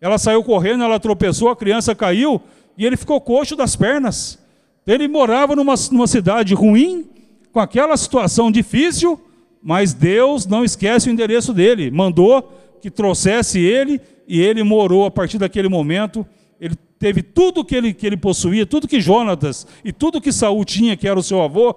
ela 0.00 0.18
saiu 0.18 0.42
correndo, 0.42 0.84
ela 0.84 1.00
tropeçou, 1.00 1.48
a 1.48 1.56
criança 1.56 1.94
caiu 1.94 2.40
e 2.76 2.84
ele 2.84 2.96
ficou 2.96 3.20
coxo 3.20 3.56
das 3.56 3.76
pernas. 3.76 4.38
Ele 4.86 5.08
morava 5.08 5.56
numa, 5.56 5.74
numa 5.90 6.06
cidade 6.06 6.54
ruim, 6.54 7.08
com 7.56 7.60
aquela 7.60 7.96
situação 7.96 8.50
difícil, 8.50 9.18
mas 9.62 9.94
Deus 9.94 10.44
não 10.44 10.62
esquece 10.62 11.08
o 11.08 11.10
endereço 11.10 11.54
dele. 11.54 11.90
Mandou 11.90 12.52
que 12.82 12.90
trouxesse 12.90 13.58
ele 13.58 13.98
e 14.28 14.38
ele 14.42 14.62
morou 14.62 15.06
a 15.06 15.10
partir 15.10 15.38
daquele 15.38 15.66
momento. 15.66 16.26
Ele 16.60 16.74
teve 16.98 17.22
tudo 17.22 17.64
que 17.64 17.74
ele, 17.74 17.94
que 17.94 18.06
ele 18.06 18.18
possuía, 18.18 18.66
tudo 18.66 18.86
que 18.86 19.00
Jonatas 19.00 19.66
e 19.82 19.90
tudo 19.90 20.20
que 20.20 20.32
Saul 20.32 20.66
tinha, 20.66 20.98
que 20.98 21.08
era 21.08 21.18
o 21.18 21.22
seu 21.22 21.40
avô, 21.40 21.74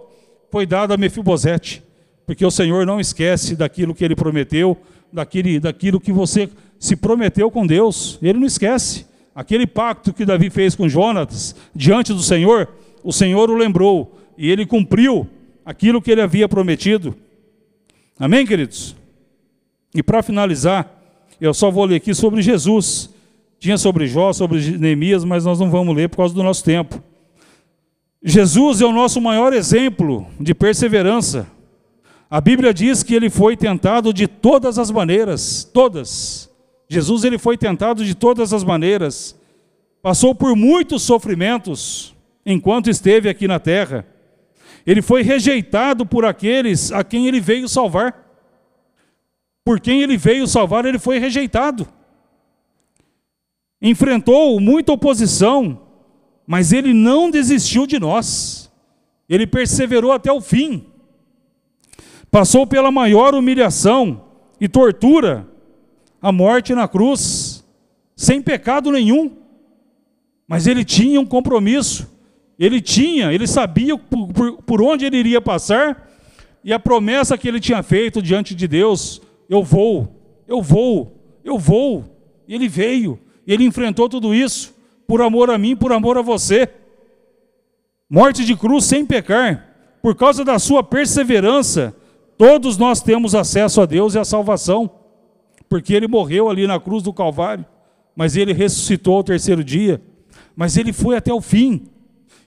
foi 0.51 0.65
dado 0.65 0.93
a 0.93 0.97
Mefibosete 0.97 1.81
porque 2.25 2.45
o 2.45 2.51
Senhor 2.51 2.85
não 2.85 2.99
esquece 2.99 3.55
daquilo 3.55 3.95
que 3.95 4.03
ele 4.03 4.17
prometeu, 4.17 4.75
daquele, 5.13 5.61
daquilo 5.61 5.97
que 5.97 6.11
você 6.11 6.49
se 6.77 6.97
prometeu 6.97 7.49
com 7.49 7.65
Deus. 7.65 8.19
Ele 8.21 8.37
não 8.37 8.45
esquece. 8.45 9.05
Aquele 9.33 9.65
pacto 9.65 10.11
que 10.11 10.25
Davi 10.25 10.49
fez 10.49 10.75
com 10.75 10.89
Jonatas 10.89 11.55
diante 11.73 12.11
do 12.11 12.21
Senhor, 12.21 12.67
o 13.01 13.13
Senhor 13.13 13.49
o 13.49 13.55
lembrou 13.55 14.19
e 14.37 14.51
ele 14.51 14.65
cumpriu 14.65 15.25
aquilo 15.69 16.01
que 16.01 16.09
ele 16.09 16.21
havia 16.21 16.49
prometido. 16.49 17.15
Amém, 18.19 18.43
queridos? 18.43 18.95
E 19.93 20.01
para 20.01 20.23
finalizar, 20.23 20.91
eu 21.39 21.53
só 21.53 21.69
vou 21.69 21.85
ler 21.85 21.97
aqui 21.97 22.11
sobre 22.15 22.41
Jesus. 22.41 23.11
Tinha 23.59 23.77
sobre 23.77 24.07
Jó, 24.07 24.33
sobre 24.33 24.59
Neemias, 24.79 25.23
mas 25.23 25.45
nós 25.45 25.59
não 25.59 25.69
vamos 25.69 25.95
ler 25.95 26.09
por 26.09 26.17
causa 26.17 26.33
do 26.33 26.41
nosso 26.41 26.63
tempo. 26.63 27.03
Jesus 28.23 28.81
é 28.81 28.85
o 28.85 28.91
nosso 28.91 29.21
maior 29.21 29.53
exemplo 29.53 30.25
de 30.39 30.55
perseverança. 30.55 31.47
A 32.31 32.41
Bíblia 32.41 32.73
diz 32.73 33.03
que 33.03 33.13
ele 33.13 33.29
foi 33.29 33.55
tentado 33.55 34.11
de 34.11 34.27
todas 34.27 34.79
as 34.79 34.89
maneiras, 34.89 35.69
todas, 35.71 36.49
Jesus 36.87 37.23
ele 37.23 37.37
foi 37.37 37.55
tentado 37.55 38.03
de 38.03 38.15
todas 38.15 38.53
as 38.53 38.63
maneiras, 38.63 39.35
passou 40.01 40.33
por 40.33 40.55
muitos 40.55 41.03
sofrimentos 41.03 42.15
enquanto 42.43 42.89
esteve 42.89 43.29
aqui 43.29 43.47
na 43.47 43.59
terra. 43.59 44.03
Ele 44.85 45.01
foi 45.01 45.21
rejeitado 45.21 46.05
por 46.05 46.25
aqueles 46.25 46.91
a 46.91 47.03
quem 47.03 47.27
ele 47.27 47.39
veio 47.39 47.67
salvar. 47.67 48.25
Por 49.63 49.79
quem 49.79 50.01
ele 50.01 50.17
veio 50.17 50.47
salvar, 50.47 50.85
ele 50.85 50.97
foi 50.97 51.19
rejeitado. 51.19 51.87
Enfrentou 53.81 54.59
muita 54.59 54.91
oposição, 54.91 55.81
mas 56.45 56.73
ele 56.73 56.93
não 56.93 57.29
desistiu 57.29 57.85
de 57.85 57.99
nós. 57.99 58.71
Ele 59.27 59.45
perseverou 59.45 60.11
até 60.11 60.31
o 60.31 60.41
fim. 60.41 60.85
Passou 62.31 62.65
pela 62.65 62.91
maior 62.91 63.33
humilhação 63.33 64.25
e 64.59 64.67
tortura, 64.67 65.47
a 66.21 66.31
morte 66.31 66.73
na 66.75 66.87
cruz, 66.87 67.63
sem 68.15 68.41
pecado 68.41 68.91
nenhum. 68.91 69.37
Mas 70.47 70.67
ele 70.67 70.83
tinha 70.83 71.21
um 71.21 71.25
compromisso 71.25 72.09
ele 72.59 72.81
tinha, 72.81 73.31
ele 73.31 73.47
sabia 73.47 73.97
por, 73.97 74.27
por, 74.27 74.61
por 74.63 74.81
onde 74.81 75.05
ele 75.05 75.17
iria 75.17 75.39
passar 75.39 76.09
e 76.63 76.73
a 76.73 76.79
promessa 76.79 77.37
que 77.37 77.47
ele 77.47 77.59
tinha 77.59 77.81
feito 77.81 78.21
diante 78.21 78.53
de 78.53 78.67
Deus: 78.67 79.21
eu 79.49 79.63
vou, 79.63 80.43
eu 80.47 80.61
vou, 80.61 81.39
eu 81.43 81.57
vou. 81.57 82.03
E 82.47 82.53
ele 82.53 82.67
veio, 82.67 83.19
ele 83.47 83.63
enfrentou 83.63 84.09
tudo 84.09 84.35
isso 84.35 84.77
por 85.07 85.23
amor 85.23 85.49
a 85.49 85.57
mim, 85.57 85.75
por 85.75 85.91
amor 85.91 86.19
a 86.19 86.21
você. 86.21 86.69
Morte 88.07 88.45
de 88.45 88.55
cruz 88.55 88.85
sem 88.85 89.03
pecar, 89.05 89.67
por 90.01 90.15
causa 90.15 90.45
da 90.45 90.59
sua 90.59 90.83
perseverança, 90.83 91.95
todos 92.37 92.77
nós 92.77 93.01
temos 93.01 93.33
acesso 93.33 93.81
a 93.81 93.85
Deus 93.85 94.13
e 94.13 94.19
à 94.19 94.23
salvação, 94.23 94.89
porque 95.67 95.93
ele 95.93 96.07
morreu 96.07 96.49
ali 96.49 96.67
na 96.67 96.79
cruz 96.79 97.01
do 97.01 97.11
Calvário, 97.11 97.65
mas 98.15 98.35
ele 98.35 98.53
ressuscitou 98.53 99.17
ao 99.17 99.23
terceiro 99.23 99.63
dia, 99.63 100.01
mas 100.55 100.77
ele 100.77 100.93
foi 100.93 101.15
até 101.15 101.33
o 101.33 101.41
fim. 101.41 101.87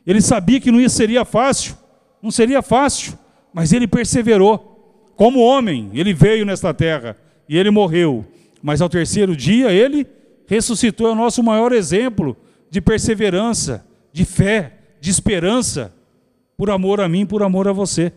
Ele 0.06 0.20
sabia 0.20 0.60
que 0.60 0.70
não 0.70 0.86
seria 0.88 1.24
fácil, 1.24 1.76
não 2.22 2.30
seria 2.30 2.62
fácil, 2.62 3.18
mas 3.52 3.72
ele 3.72 3.86
perseverou. 3.86 5.12
Como 5.16 5.40
homem, 5.40 5.90
ele 5.92 6.12
veio 6.12 6.44
nesta 6.44 6.72
terra 6.72 7.16
e 7.48 7.56
ele 7.56 7.70
morreu, 7.70 8.24
mas 8.62 8.80
ao 8.80 8.88
terceiro 8.88 9.36
dia 9.36 9.70
ele 9.70 10.06
ressuscitou, 10.46 11.08
é 11.08 11.12
o 11.12 11.14
nosso 11.14 11.42
maior 11.42 11.72
exemplo 11.72 12.36
de 12.70 12.80
perseverança, 12.80 13.86
de 14.12 14.24
fé, 14.24 14.78
de 15.00 15.10
esperança, 15.10 15.94
por 16.56 16.70
amor 16.70 17.00
a 17.00 17.08
mim, 17.08 17.26
por 17.26 17.42
amor 17.42 17.68
a 17.68 17.72
você, 17.72 18.12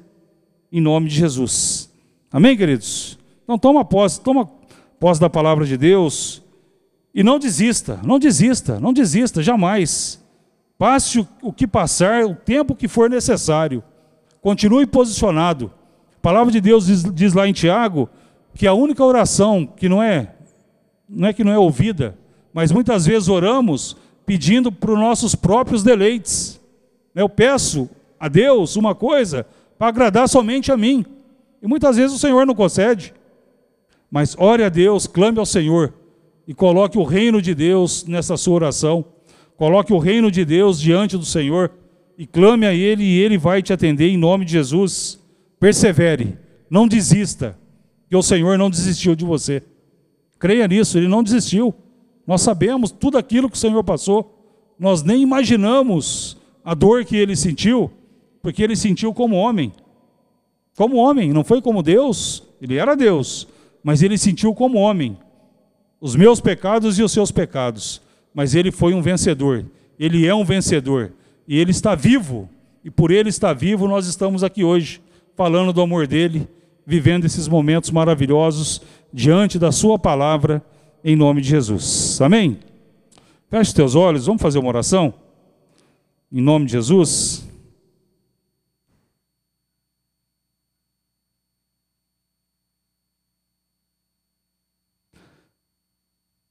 em 0.72 0.82
nome 0.82 1.10
de 1.10 1.16
Jesus. 1.16 1.92
Amém, 2.32 2.56
queridos? 2.58 3.18
Então 3.44 3.58
toma 3.58 3.86
posse, 3.86 4.20
toma 4.22 4.50
posse 5.00 5.22
da 5.22 5.30
palavra 5.30 5.66
de 5.66 5.78
Deus 5.78 6.42
e 7.14 7.24
não 7.24 7.40
desista, 7.40 8.00
não 8.04 8.20
desista, 8.20 8.80
não 8.80 8.92
desista, 8.92 9.42
jamais. 9.42 10.24
Passe 10.78 11.26
o 11.42 11.54
que 11.54 11.66
passar, 11.66 12.26
o 12.26 12.36
tempo 12.36 12.76
que 12.76 12.88
for 12.88 13.10
necessário. 13.10 13.84
Continue 14.42 14.86
posicionado. 14.86 15.72
A 16.18 16.20
palavra 16.22 16.52
de 16.52 16.60
Deus 16.60 16.88
diz, 16.88 17.04
diz, 17.14 17.34
lá 17.34 17.48
em 17.48 17.54
Tiago 17.54 18.10
que 18.54 18.68
a 18.68 18.74
única 18.74 19.04
oração 19.04 19.66
que 19.66 19.90
não 19.90 20.02
é, 20.02 20.34
não 21.08 21.28
é 21.28 21.34
que 21.34 21.44
não 21.44 21.52
é 21.52 21.58
ouvida, 21.58 22.18
mas 22.54 22.72
muitas 22.72 23.06
vezes 23.06 23.28
oramos 23.28 23.98
pedindo 24.26 24.72
para 24.72 24.92
os 24.92 25.00
nossos 25.00 25.36
próprios 25.36 25.84
deleites. 25.84 26.60
Eu 27.14 27.30
peço 27.30 27.90
a 28.20 28.28
Deus 28.28 28.76
uma 28.76 28.96
coisa 28.96 29.46
para 29.78 29.88
agradar 29.88 30.28
somente 30.28 30.72
a 30.72 30.78
mim. 30.78 31.06
E 31.62 31.68
muitas 31.68 31.98
vezes 31.98 32.16
o 32.16 32.20
Senhor 32.20 32.46
não 32.46 32.56
concede. 32.56 33.14
Mas 34.10 34.36
ore 34.38 34.64
a 34.64 34.70
Deus, 34.70 35.08
clame 35.08 35.38
ao 35.38 35.46
Senhor 35.46 35.94
e 36.48 36.54
coloque 36.54 36.98
o 36.98 37.04
reino 37.04 37.42
de 37.42 37.54
Deus 37.54 38.06
nessa 38.06 38.38
sua 38.38 38.56
oração. 38.56 39.06
Coloque 39.58 39.94
o 39.94 40.00
reino 40.00 40.30
de 40.30 40.44
Deus 40.44 40.80
diante 40.80 41.18
do 41.18 41.26
Senhor 41.26 41.72
e 42.18 42.28
clame 42.28 42.66
a 42.66 42.74
Ele 42.74 43.04
e 43.04 43.20
Ele 43.20 43.38
vai 43.38 43.62
te 43.62 43.72
atender 43.72 44.10
em 44.10 44.18
nome 44.18 44.44
de 44.46 44.52
Jesus. 44.52 45.20
Persevere, 45.60 46.38
não 46.70 46.88
desista, 46.88 47.58
que 48.10 48.16
o 48.16 48.22
Senhor 48.22 48.58
não 48.58 48.70
desistiu 48.70 49.16
de 49.16 49.24
você. 49.24 49.64
Creia 50.38 50.68
nisso, 50.68 50.98
Ele 50.98 51.08
não 51.08 51.24
desistiu. 51.24 51.74
Nós 52.28 52.42
sabemos 52.42 52.92
tudo 52.92 53.18
aquilo 53.18 53.50
que 53.50 53.56
o 53.56 53.60
Senhor 53.60 53.84
passou. 53.84 54.74
Nós 54.78 55.04
nem 55.04 55.22
imaginamos 55.22 56.38
a 56.64 56.74
dor 56.74 57.06
que 57.06 57.16
Ele 57.16 57.36
sentiu, 57.36 57.90
porque 58.42 58.62
Ele 58.62 58.76
sentiu 58.76 59.14
como 59.14 59.38
homem. 59.38 59.72
Como 60.76 60.98
homem, 60.98 61.32
não 61.32 61.46
foi 61.46 61.62
como 61.62 61.82
Deus, 61.82 62.44
Ele 62.62 62.76
era 62.76 62.96
Deus, 62.96 63.48
mas 63.82 64.04
Ele 64.04 64.18
sentiu 64.18 64.54
como 64.54 64.80
homem. 64.80 65.18
Os 66.02 66.14
meus 66.14 66.42
pecados 66.42 67.00
e 67.00 67.04
os 67.04 67.14
seus 67.14 67.32
pecados 67.32 68.02
mas 68.36 68.54
ele 68.54 68.70
foi 68.70 68.94
um 68.94 69.02
vencedor. 69.02 69.66
Ele 69.98 70.28
é 70.28 70.36
um 70.36 70.44
vencedor. 70.44 71.14
E 71.48 71.58
ele 71.58 71.72
está 71.72 71.96
vivo. 71.96 72.50
E 72.84 72.92
por 72.92 73.10
ele 73.10 73.30
estar 73.30 73.54
vivo, 73.54 73.88
nós 73.88 74.06
estamos 74.08 74.44
aqui 74.44 74.62
hoje, 74.62 75.02
falando 75.36 75.72
do 75.72 75.82
amor 75.82 76.06
dele, 76.06 76.46
vivendo 76.86 77.24
esses 77.24 77.48
momentos 77.48 77.90
maravilhosos 77.92 78.82
diante 79.12 79.58
da 79.58 79.72
sua 79.72 79.98
palavra, 79.98 80.62
em 81.02 81.16
nome 81.16 81.42
de 81.42 81.48
Jesus. 81.48 82.20
Amém? 82.22 82.60
Feche 83.50 83.74
teus 83.74 83.96
olhos, 83.96 84.26
vamos 84.26 84.42
fazer 84.42 84.60
uma 84.60 84.68
oração? 84.68 85.14
Em 86.30 86.42
nome 86.42 86.66
de 86.66 86.74
Jesus. 86.74 87.48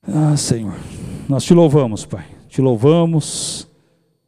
Ah, 0.07 0.37
Senhor. 0.37 0.94
Nós 1.27 1.43
te 1.43 1.55
louvamos, 1.55 2.05
Pai. 2.05 2.27
Te 2.49 2.61
louvamos, 2.61 3.67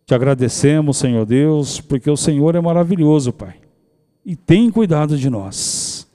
te 0.07 0.15
agradecemos, 0.15 0.97
Senhor 0.97 1.27
Deus, 1.27 1.79
porque 1.79 2.11
o 2.11 2.17
Senhor 2.17 2.55
é 2.55 2.61
maravilhoso, 2.61 3.35
Pai. 3.35 3.57
E 4.25 4.35
tem 4.35 4.71
cuidado 4.71 5.19
de 5.19 5.29
nós. 5.29 6.09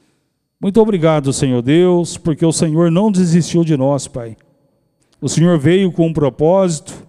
Muito 0.60 0.82
obrigado, 0.82 1.32
Senhor 1.32 1.62
Deus, 1.62 2.18
porque 2.18 2.44
o 2.44 2.52
Senhor 2.52 2.90
não 2.90 3.12
desistiu 3.12 3.64
de 3.64 3.78
nós, 3.78 4.08
Pai. 4.08 4.36
O 5.22 5.30
Senhor 5.30 5.60
veio 5.60 5.92
com 5.92 6.08
um 6.08 6.14
propósito 6.14 7.08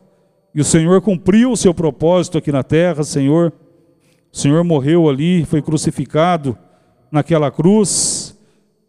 e 0.55 0.61
o 0.61 0.65
Senhor 0.65 1.01
cumpriu 1.01 1.51
o 1.51 1.57
seu 1.57 1.73
propósito 1.73 2.37
aqui 2.37 2.53
na 2.53 2.63
terra, 2.63 3.03
Senhor. 3.03 3.55
O 4.31 4.37
Senhor 4.37 4.63
morreu 4.63 5.09
ali, 5.09 5.47
foi 5.47 5.63
crucificado 5.63 6.57
naquela 7.11 7.51
cruz, 7.51 8.39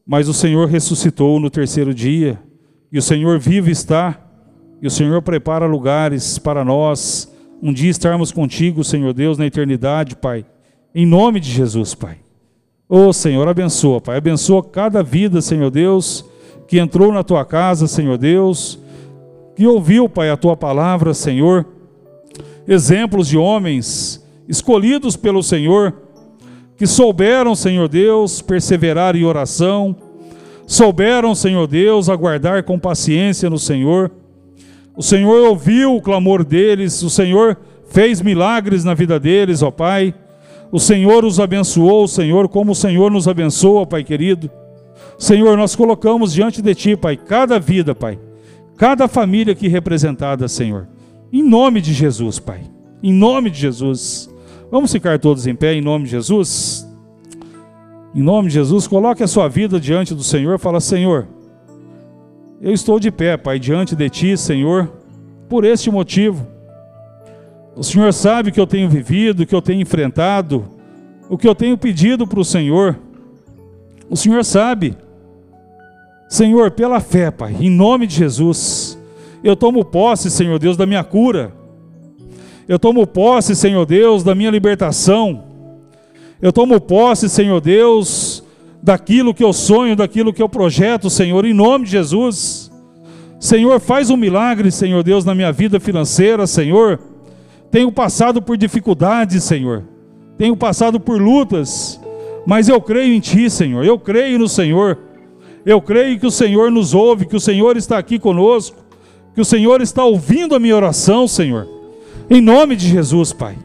mas 0.05 0.27
o 0.27 0.33
Senhor 0.33 0.67
ressuscitou 0.67 1.39
no 1.39 1.49
terceiro 1.49 1.93
dia. 1.93 2.37
E 2.91 2.97
o 2.97 3.01
Senhor 3.01 3.39
vivo 3.39 3.69
está 3.69 4.19
e 4.83 4.87
o 4.87 4.91
Senhor 4.91 5.21
prepara 5.21 5.65
lugares 5.65 6.37
para 6.37 6.65
nós, 6.65 7.33
um 7.61 7.71
dia 7.71 7.89
estarmos 7.89 8.33
contigo, 8.33 8.83
Senhor 8.83 9.13
Deus, 9.13 9.37
na 9.37 9.45
eternidade, 9.45 10.13
Pai. 10.13 10.45
Em 10.93 11.05
nome 11.05 11.39
de 11.39 11.49
Jesus, 11.49 11.95
Pai. 11.95 12.17
Ô 12.89 13.07
oh, 13.07 13.13
Senhor, 13.13 13.47
abençoa, 13.47 14.01
Pai. 14.01 14.17
Abençoa 14.17 14.61
cada 14.61 15.01
vida, 15.01 15.41
Senhor 15.41 15.71
Deus, 15.71 16.25
que 16.67 16.79
entrou 16.79 17.13
na 17.13 17.23
tua 17.23 17.45
casa, 17.45 17.87
Senhor 17.87 18.17
Deus, 18.17 18.77
que 19.55 19.65
ouviu, 19.65 20.09
Pai, 20.09 20.29
a 20.29 20.35
tua 20.35 20.57
palavra, 20.57 21.13
Senhor. 21.13 21.65
Exemplos 22.67 23.29
de 23.29 23.37
homens 23.37 24.21
escolhidos 24.49 25.15
pelo 25.15 25.41
Senhor, 25.41 25.93
que 26.75 26.85
souberam, 26.85 27.55
Senhor 27.55 27.87
Deus, 27.87 28.41
perseverar 28.41 29.15
em 29.15 29.23
oração, 29.23 29.95
souberam, 30.67 31.33
Senhor 31.33 31.67
Deus, 31.67 32.09
aguardar 32.09 32.65
com 32.65 32.77
paciência 32.77 33.49
no 33.49 33.57
Senhor 33.57 34.11
o 34.95 35.01
Senhor 35.01 35.47
ouviu 35.47 35.95
o 35.95 36.01
clamor 36.01 36.43
deles, 36.43 37.01
o 37.01 37.09
Senhor 37.09 37.57
fez 37.89 38.21
milagres 38.21 38.83
na 38.83 38.93
vida 38.93 39.19
deles, 39.19 39.61
ó 39.61 39.71
Pai. 39.71 40.13
O 40.71 40.79
Senhor 40.79 41.23
os 41.23 41.39
abençoou, 41.39 42.07
Senhor, 42.07 42.47
como 42.47 42.71
o 42.71 42.75
Senhor 42.75 43.11
nos 43.11 43.27
abençoa, 43.27 43.85
Pai 43.85 44.03
querido. 44.03 44.49
Senhor, 45.17 45.55
nós 45.57 45.75
colocamos 45.75 46.33
diante 46.33 46.61
de 46.61 46.75
Ti, 46.75 46.95
Pai, 46.95 47.15
cada 47.17 47.59
vida, 47.59 47.93
Pai, 47.93 48.19
cada 48.77 49.07
família 49.07 49.53
aqui 49.53 49.67
representada, 49.67 50.47
Senhor. 50.47 50.87
Em 51.31 51.43
nome 51.43 51.81
de 51.81 51.93
Jesus, 51.93 52.39
Pai. 52.39 52.61
Em 53.01 53.13
nome 53.13 53.49
de 53.49 53.59
Jesus. 53.59 54.29
Vamos 54.71 54.91
ficar 54.91 55.19
todos 55.19 55.45
em 55.45 55.55
pé, 55.55 55.73
em 55.73 55.81
nome 55.81 56.05
de 56.05 56.11
Jesus. 56.11 56.87
Em 58.15 58.21
nome 58.21 58.47
de 58.47 58.55
Jesus, 58.55 58.87
coloque 58.87 59.23
a 59.23 59.27
sua 59.27 59.47
vida 59.47 59.79
diante 59.79 60.13
do 60.13 60.23
Senhor. 60.23 60.59
Fala, 60.59 60.79
Senhor, 60.79 61.27
eu 62.63 62.71
estou 62.71 62.97
de 62.97 63.11
pé, 63.11 63.35
Pai, 63.35 63.59
diante 63.59 63.93
de 63.93 64.09
Ti, 64.09 64.37
Senhor, 64.37 64.89
por 65.49 65.65
este 65.65 65.91
motivo. 65.91 66.47
O 67.75 67.83
Senhor 67.83 68.13
sabe 68.13 68.53
que 68.53 68.59
eu 68.59 68.65
tenho 68.65 68.89
vivido, 68.89 69.45
que 69.45 69.53
eu 69.53 69.61
tenho 69.61 69.81
enfrentado, 69.81 70.63
o 71.29 71.37
que 71.37 71.45
eu 71.45 71.53
tenho 71.53 71.77
pedido 71.77 72.25
para 72.25 72.39
o 72.39 72.45
Senhor. 72.45 72.97
O 74.09 74.15
Senhor 74.15 74.45
sabe. 74.45 74.95
Senhor, 76.29 76.71
pela 76.71 77.01
fé, 77.01 77.29
Pai, 77.29 77.53
em 77.59 77.69
nome 77.69 78.07
de 78.07 78.15
Jesus, 78.15 78.97
eu 79.43 79.57
tomo 79.57 79.83
posse, 79.83 80.31
Senhor 80.31 80.57
Deus, 80.57 80.77
da 80.77 80.85
minha 80.85 81.03
cura. 81.03 81.51
Eu 82.65 82.79
tomo 82.79 83.05
posse, 83.05 83.57
Senhor 83.57 83.85
Deus, 83.85 84.23
da 84.23 84.33
minha 84.33 84.49
libertação. 84.49 85.43
Eu 86.41 86.53
tomo 86.53 86.79
posse, 86.79 87.27
Senhor 87.27 87.59
Deus, 87.59 88.32
daquilo 88.83 89.33
que 89.33 89.43
eu 89.43 89.53
sonho, 89.53 89.95
daquilo 89.95 90.33
que 90.33 90.43
eu 90.43 90.49
projeto, 90.49 91.09
Senhor, 91.09 91.45
em 91.45 91.53
nome 91.53 91.85
de 91.85 91.91
Jesus. 91.91 92.69
Senhor, 93.39 93.79
faz 93.79 94.09
um 94.09 94.17
milagre, 94.17 94.69
Senhor 94.71 95.01
Deus, 95.01 95.23
na 95.23 95.33
minha 95.33 95.53
vida 95.53 95.79
financeira, 95.79 96.45
Senhor. 96.45 96.99
Tenho 97.71 97.89
passado 97.93 98.41
por 98.41 98.57
dificuldades, 98.57 99.41
Senhor. 99.45 99.85
Tenho 100.37 100.57
passado 100.57 100.99
por 100.99 101.21
lutas, 101.21 101.99
mas 102.45 102.67
eu 102.67 102.81
creio 102.81 103.13
em 103.13 103.21
Ti, 103.21 103.49
Senhor. 103.49 103.85
Eu 103.85 103.97
creio 103.97 104.37
no 104.37 104.49
Senhor. 104.49 104.99
Eu 105.65 105.81
creio 105.81 106.19
que 106.19 106.27
o 106.27 106.31
Senhor 106.31 106.69
nos 106.69 106.93
ouve, 106.93 107.25
que 107.25 107.37
o 107.37 107.39
Senhor 107.39 107.77
está 107.77 107.97
aqui 107.97 108.19
conosco, 108.19 108.75
que 109.33 109.39
o 109.39 109.45
Senhor 109.45 109.81
está 109.81 110.03
ouvindo 110.03 110.55
a 110.55 110.59
minha 110.59 110.75
oração, 110.75 111.25
Senhor. 111.25 111.69
Em 112.29 112.41
nome 112.41 112.75
de 112.75 112.89
Jesus, 112.89 113.31
Pai. 113.31 113.57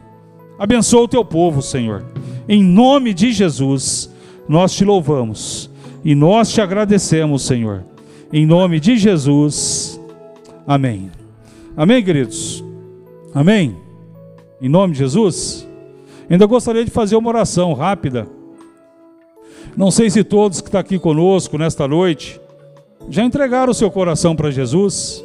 Abençoa 0.57 1.03
o 1.03 1.07
teu 1.09 1.25
povo, 1.25 1.61
Senhor. 1.61 2.05
Em 2.47 2.63
nome 2.63 3.13
de 3.13 3.33
Jesus, 3.33 4.09
nós 4.49 4.73
te 4.73 4.83
louvamos 4.83 5.69
e 6.03 6.15
nós 6.15 6.51
te 6.51 6.59
agradecemos, 6.59 7.43
Senhor. 7.43 7.85
Em 8.33 8.47
nome 8.47 8.79
de 8.79 8.97
Jesus. 8.97 10.01
Amém. 10.65 11.11
Amém, 11.77 12.03
queridos? 12.03 12.63
Amém? 13.31 13.77
Em 14.59 14.67
nome 14.67 14.93
de 14.93 14.99
Jesus? 14.99 15.67
Ainda 16.27 16.47
gostaria 16.47 16.83
de 16.83 16.89
fazer 16.89 17.15
uma 17.15 17.29
oração 17.29 17.73
rápida. 17.73 18.27
Não 19.77 19.91
sei 19.91 20.09
se 20.09 20.23
todos 20.23 20.61
que 20.61 20.67
estão 20.67 20.81
aqui 20.81 20.97
conosco 20.97 21.55
nesta 21.55 21.87
noite 21.87 22.41
já 23.07 23.23
entregaram 23.23 23.71
o 23.71 23.75
seu 23.75 23.91
coração 23.91 24.35
para 24.35 24.49
Jesus, 24.49 25.23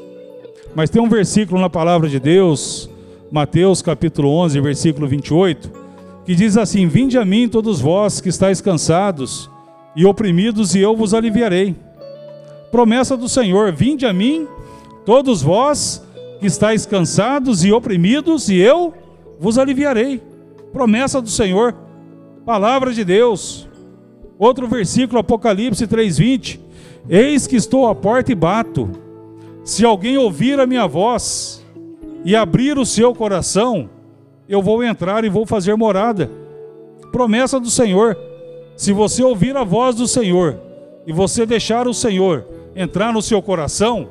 mas 0.75 0.91
tem 0.91 1.01
um 1.01 1.09
versículo 1.09 1.59
na 1.59 1.71
palavra 1.71 2.11
de 2.11 2.21
Deus, 2.21 2.91
Mateus 3.31 3.81
capítulo 3.81 4.29
11, 4.29 4.61
versículo 4.61 5.09
28, 5.09 5.84
que 6.25 6.35
diz 6.35 6.57
assim: 6.57 6.87
Vinde 6.87 7.19
a 7.19 7.25
mim 7.25 7.49
todos 7.49 7.81
vós 7.81 8.21
que 8.21 8.29
estáis 8.29 8.61
cansados 8.61 9.51
e 9.97 10.05
oprimidos, 10.05 10.75
e 10.75 10.81
eu 10.81 10.97
vos 10.97 11.15
aliviarei 11.15 11.77
promessa 12.75 13.17
do 13.17 13.29
Senhor: 13.29 13.73
Vinde 13.73 14.05
a 14.05 14.13
mim, 14.13 14.49
todos 15.07 15.41
vós 15.41 16.05
que 16.41 16.47
estáis 16.47 16.85
cansados 16.85 17.65
e 17.65 17.71
oprimidos, 17.71 18.49
e 18.49 18.57
eu 18.57 18.93
vos 19.39 19.59
aliviarei. 19.59 20.21
Promessa 20.73 21.23
do 21.23 21.31
Senhor, 21.31 21.73
palavra 22.45 22.93
de 22.93 23.05
Deus. 23.05 23.69
Outro 24.37 24.67
versículo, 24.67 25.21
Apocalipse 25.21 25.87
3:20. 25.87 26.59
Eis 27.09 27.47
que 27.47 27.55
estou 27.55 27.87
à 27.87 27.95
porta 27.95 28.33
e 28.33 28.35
bato. 28.35 28.91
Se 29.63 29.85
alguém 29.85 30.19
ouvir 30.19 30.59
a 30.59 30.67
minha 30.67 30.89
voz 30.89 31.65
e 32.25 32.35
abrir 32.35 32.77
o 32.77 32.85
seu 32.85 33.15
coração, 33.15 33.89
eu 34.49 34.63
vou 34.63 34.83
entrar 34.83 35.25
e 35.25 35.29
vou 35.29 35.47
fazer 35.47 35.75
morada. 35.75 36.31
Promessa 37.11 37.59
do 37.59 37.71
Senhor. 37.71 38.17
Se 38.77 38.93
você 38.93 39.23
ouvir 39.23 39.57
a 39.57 39.65
voz 39.65 39.97
do 39.97 40.07
Senhor 40.07 40.59
e 41.07 41.13
você 41.13 41.47
deixar 41.47 41.87
o 41.87 41.95
Senhor 41.95 42.45
entrar 42.75 43.13
no 43.13 43.23
seu 43.23 43.41
coração, 43.41 44.09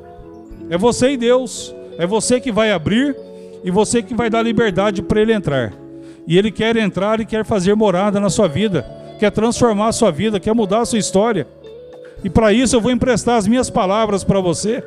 é 0.70 0.78
você 0.78 1.10
e 1.10 1.16
Deus. 1.16 1.74
É 1.98 2.06
você 2.06 2.40
que 2.40 2.50
vai 2.50 2.72
abrir 2.72 3.16
e 3.62 3.70
você 3.70 4.02
que 4.02 4.14
vai 4.14 4.28
dar 4.28 4.42
liberdade 4.42 5.02
para 5.02 5.20
ele 5.20 5.32
entrar. 5.32 5.72
E 6.26 6.38
ele 6.38 6.50
quer 6.50 6.76
entrar 6.76 7.20
e 7.20 7.26
quer 7.26 7.44
fazer 7.44 7.74
morada 7.74 8.18
na 8.18 8.30
sua 8.30 8.48
vida, 8.48 8.84
quer 9.18 9.30
transformar 9.30 9.88
a 9.88 9.92
sua 9.92 10.10
vida, 10.10 10.40
quer 10.40 10.54
mudar 10.54 10.80
a 10.80 10.86
sua 10.86 10.98
história. 10.98 11.46
E 12.24 12.30
para 12.30 12.52
isso 12.52 12.74
eu 12.74 12.80
vou 12.80 12.90
emprestar 12.90 13.36
as 13.36 13.46
minhas 13.46 13.68
palavras 13.68 14.24
para 14.24 14.40
você. 14.40 14.82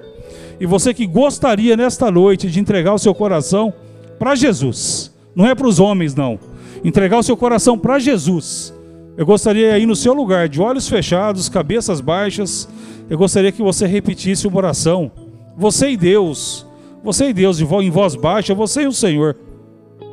E 0.60 0.66
você 0.66 0.93
que 0.93 1.06
gostaria 1.06 1.78
nesta 1.78 2.10
noite 2.10 2.50
de 2.50 2.60
entregar 2.60 2.93
o 2.93 3.00
seu 3.00 3.14
coração 3.14 3.72
para 4.18 4.34
Jesus, 4.34 5.12
não 5.38 5.46
é 5.46 5.54
para 5.54 5.68
os 5.68 5.80
homens, 5.80 6.16
não. 6.16 6.40
Entregar 6.84 7.20
o 7.20 7.22
seu 7.22 7.38
coração 7.38 7.78
para 7.78 8.00
Jesus. 8.00 8.74
Eu 9.16 9.24
gostaria 9.24 9.72
aí 9.72 9.86
no 9.86 9.96
seu 9.96 10.12
lugar, 10.12 10.50
de 10.50 10.60
olhos 10.60 10.90
fechados, 10.90 11.48
cabeças 11.48 12.02
baixas, 12.02 12.68
eu 13.08 13.20
gostaria 13.20 13.52
que 13.52 13.62
você 13.62 13.86
repetisse 13.86 14.48
uma 14.48 14.58
oração. 14.58 15.12
Você 15.56 15.92
e 15.92 15.98
Deus, 15.98 16.66
você 17.04 17.30
e 17.30 17.34
Deus, 17.34 17.60
em 17.60 17.90
voz 17.92 18.16
baixa, 18.16 18.56
você 18.56 18.82
e 18.82 18.88
o 18.88 18.92
Senhor. 18.92 19.38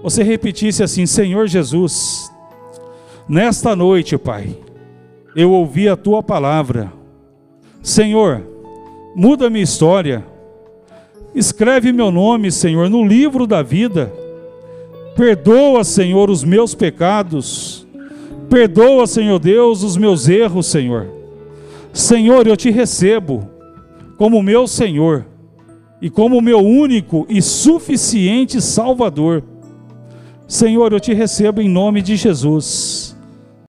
Você 0.03 0.23
repetisse 0.23 0.83
assim: 0.83 1.07
Senhor 1.07 1.47
Jesus, 1.47 2.31
nesta 3.27 3.75
noite, 3.75 4.19
Pai, 4.19 4.55
eu 5.35 5.51
ouvi 5.53 5.89
a 5.89 5.97
tua 5.97 6.23
palavra. 6.23 6.93
Senhor, 7.83 8.43
muda 9.17 9.49
minha 9.49 9.65
história. 9.65 10.23
Escreve 11.35 11.93
meu 11.93 12.11
nome, 12.11 12.53
Senhor, 12.53 12.91
no 12.91 13.07
livro 13.07 13.47
da 13.47 13.63
vida. 13.63 14.13
Perdoa, 15.15 15.85
Senhor, 15.85 16.29
os 16.29 16.43
meus 16.43 16.75
pecados. 16.75 17.87
Perdoa, 18.51 19.07
Senhor 19.07 19.39
Deus, 19.39 19.83
os 19.83 19.97
meus 19.97 20.29
erros, 20.29 20.67
Senhor. 20.67 21.09
Senhor, 21.93 22.47
eu 22.47 22.57
te 22.57 22.71
recebo 22.71 23.49
como 24.17 24.43
meu 24.43 24.67
Senhor 24.67 25.25
e 26.03 26.11
como 26.11 26.41
meu 26.41 26.59
único 26.59 27.27
e 27.29 27.41
suficiente 27.41 28.61
Salvador. 28.61 29.43
Senhor, 30.47 30.93
eu 30.93 31.01
te 31.01 31.15
recebo 31.15 31.61
em 31.61 31.69
nome 31.69 32.03
de 32.03 32.17
Jesus. 32.17 33.14